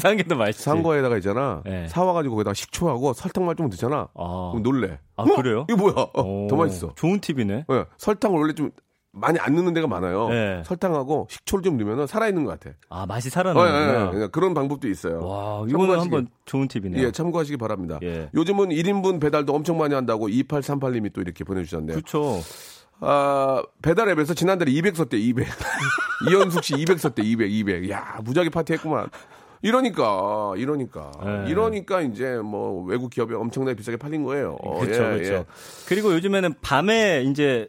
[0.00, 0.64] 상게도 맛있지.
[0.64, 1.62] 산 거에다가 있잖아.
[1.66, 1.86] 예.
[1.88, 4.08] 사와가지고 거기다가 식초하고 설탕만 좀 넣잖아.
[4.14, 4.48] 아.
[4.52, 4.98] 그럼 놀래.
[5.16, 5.26] 아, 어?
[5.36, 5.66] 그래요?
[5.68, 5.94] 이거 뭐야?
[6.14, 6.92] 어, 오, 더 맛있어.
[6.96, 7.66] 좋은 팁이네.
[7.70, 8.70] 예, 설탕을 원래 좀
[9.14, 10.28] 많이 안 넣는 데가 많아요.
[10.28, 10.62] 네.
[10.64, 12.76] 설탕하고 식초를 좀 넣으면 살아있는 것 같아.
[12.88, 14.18] 아 맛이 어, 예.
[14.18, 14.26] 예, 예.
[14.28, 15.24] 그런 방법도 있어요.
[15.24, 17.06] 와 이거는 한번 좋은 팁이네요.
[17.06, 17.98] 예, 참고하시기 바랍니다.
[18.02, 18.28] 예.
[18.34, 21.96] 요즘은 1인분 배달도 엄청 많이 한다고 2838님이 또 이렇게 보내주셨네요.
[21.96, 22.40] 그렇죠.
[23.00, 25.46] 아, 배달 앱에서 지난달에 200 썼대, 200.
[26.30, 27.90] 이현숙 씨 200 썼대, 200, 200.
[27.90, 29.08] 야, 무지하게 파티했구만.
[29.62, 31.10] 이러니까, 이러니까.
[31.24, 31.50] 예.
[31.50, 34.56] 이러니까 이제 뭐 외국 기업이 엄청나게 비싸게 팔린 거예요.
[34.60, 35.32] 어, 그렇죠, 예, 그렇죠.
[35.34, 35.44] 예.
[35.88, 37.68] 그리고 요즘에는 밤에 이제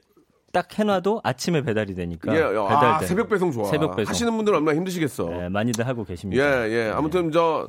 [0.55, 2.33] 딱 해놔도 아침에 배달이 되니까.
[2.33, 3.65] 예, 배달 아, 새벽 배송 좋아.
[3.65, 4.09] 새벽 배송.
[4.09, 5.29] 하시는 분들 얼마나 힘드시겠어.
[5.43, 6.41] 예, 많이들 하고 계십니다.
[6.41, 6.91] 예, 예.
[6.95, 7.67] 아무튼 저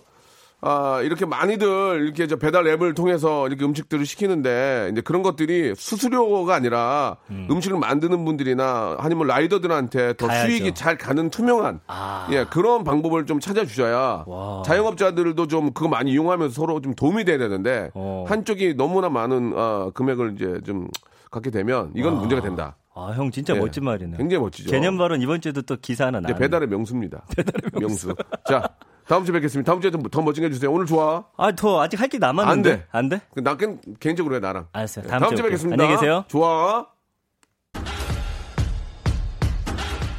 [0.61, 6.55] 아, 이렇게 많이들 이렇게 저 배달 앱을 통해서 이렇게 음식들을 시키는데 이제 그런 것들이 수수료가
[6.55, 7.49] 아니라 음.
[7.61, 10.49] 식을 만드는 분들이나 아니면 라이더들한테 더 가야죠.
[10.49, 12.28] 수익이 잘 가는 투명한 아.
[12.30, 14.62] 예, 그런 방법을 좀 찾아주셔야 와.
[14.64, 18.24] 자영업자들도 좀 그거 많이 이용하면서 서로 좀 도움이 돼야 되는데 어.
[18.28, 20.87] 한쪽이 너무나 많은 어, 금액을 이제 좀
[21.31, 22.20] 갖게 되면 이건 와.
[22.20, 22.77] 문제가 된다.
[22.95, 24.16] 아, 형 진짜 예, 멋진 말이네.
[24.16, 24.70] 굉장히 멋지죠.
[24.70, 26.35] 개념 발언 이번 주에도 또 기사 하나 나.
[26.35, 27.24] 배달의 명수입니다.
[27.37, 28.07] 배달의 명수.
[28.09, 28.16] 명수.
[28.49, 28.66] 자,
[29.07, 29.70] 다음 주에 뵙겠습니다.
[29.70, 30.72] 다음 주에 좀 더 멋지게 해주세요.
[30.72, 31.24] 오늘 좋아.
[31.37, 32.70] 아, 더 아직 할 게 남았는데.
[32.70, 32.87] 안 돼.
[32.91, 33.20] 안 돼?
[33.43, 33.57] 나
[34.01, 34.68] 개인적으로 해, 나랑.
[34.72, 35.07] 알았어요.
[35.09, 35.83] 다음, 다음 주에 뵙겠습니다.
[35.83, 36.24] 안녕히 계세요.
[36.29, 36.87] 좋아.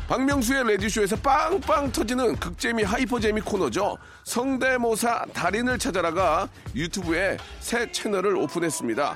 [0.07, 3.97] 박명수의 라디오쇼에서 빵빵 터지는 극재미 hyper재미 코너죠.
[4.23, 9.15] 성대모사 달인을 찾아라가 유튜브에 새 채널을 오픈했습니다.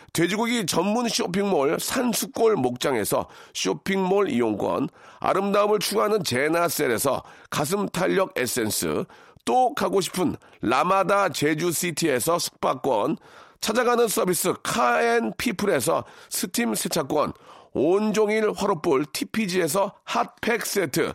[0.13, 4.89] 돼지고기 전문 쇼핑몰 산수골 목장에서 쇼핑몰 이용권,
[5.19, 9.05] 아름다움을 추구하는 제나셀에서 가슴 탄력 에센스,
[9.45, 13.17] 또 가고 싶은 라마다 제주시티에서 숙박권,
[13.61, 17.31] 찾아가는 서비스 카앤피플에서 스팀 세차권,
[17.73, 21.13] 온종일 화롯볼 TPG에서 핫팩 세트,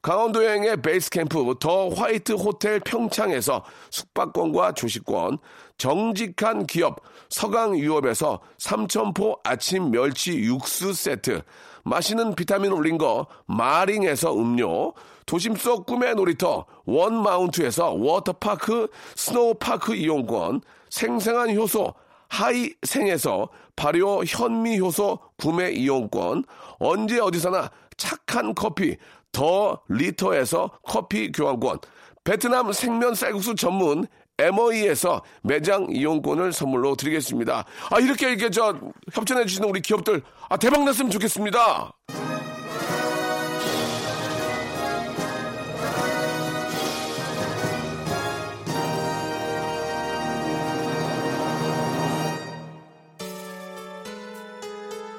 [0.00, 5.38] 강원도 여행의 베이스 캠프 더 화이트 호텔 평창에서 숙박권과 조식권,
[5.78, 7.00] 정직한 기업
[7.30, 11.42] 서강유업에서 삼천포 아침 멸치 육수 세트,
[11.84, 14.92] 마시는 비타민 올린 거 마링에서 음료,
[15.24, 21.94] 도심 속 꿈의 놀이터 원마운트에서 워터파크 스노우파크 이용권, 생생한 효소
[22.28, 26.44] 하이생에서 발효 현미 효소 구매 이용권,
[26.80, 28.96] 언제 어디서나 착한 커피
[29.30, 31.78] 더 리터에서 커피 교환권,
[32.24, 34.06] 베트남 생면 쌀국수 전문
[34.38, 37.64] MOE에서 매장 이용권을 선물로 드리겠습니다.
[37.90, 38.78] 아, 이렇게 이렇게 저
[39.12, 41.92] 협찬해 주시는 우리 기업들 아, 대박 났으면 좋겠습니다.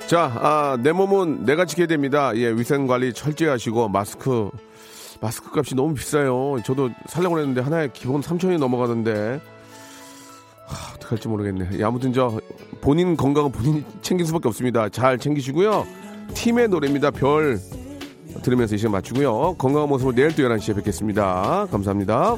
[0.08, 2.32] 자, 아, 내 몸은 내가 지켜야 됩니다.
[2.36, 4.50] 예, 위생 관리 철저히 하시고 마스크
[5.22, 6.58] 마스크 값이 너무 비싸요.
[6.66, 9.42] 저도 살려고 했는데 하나에 기본 3천이 넘어가는데
[10.66, 11.70] 하, 어떻게 할지 모르겠네.
[11.80, 12.40] 예, 아무튼 저
[12.82, 14.88] 본인 건강은 본인이 챙길 수밖에 없습니다.
[14.90, 15.86] 잘 챙기시고요.
[16.34, 17.12] 팀의 노래입니다.
[17.12, 17.60] 별
[18.44, 19.56] 들으면서 이 시간 마치고요.
[19.58, 21.68] 건강한 모습으로 내일 또 11시에 뵙겠습니다.
[21.72, 22.38] 감사합니다.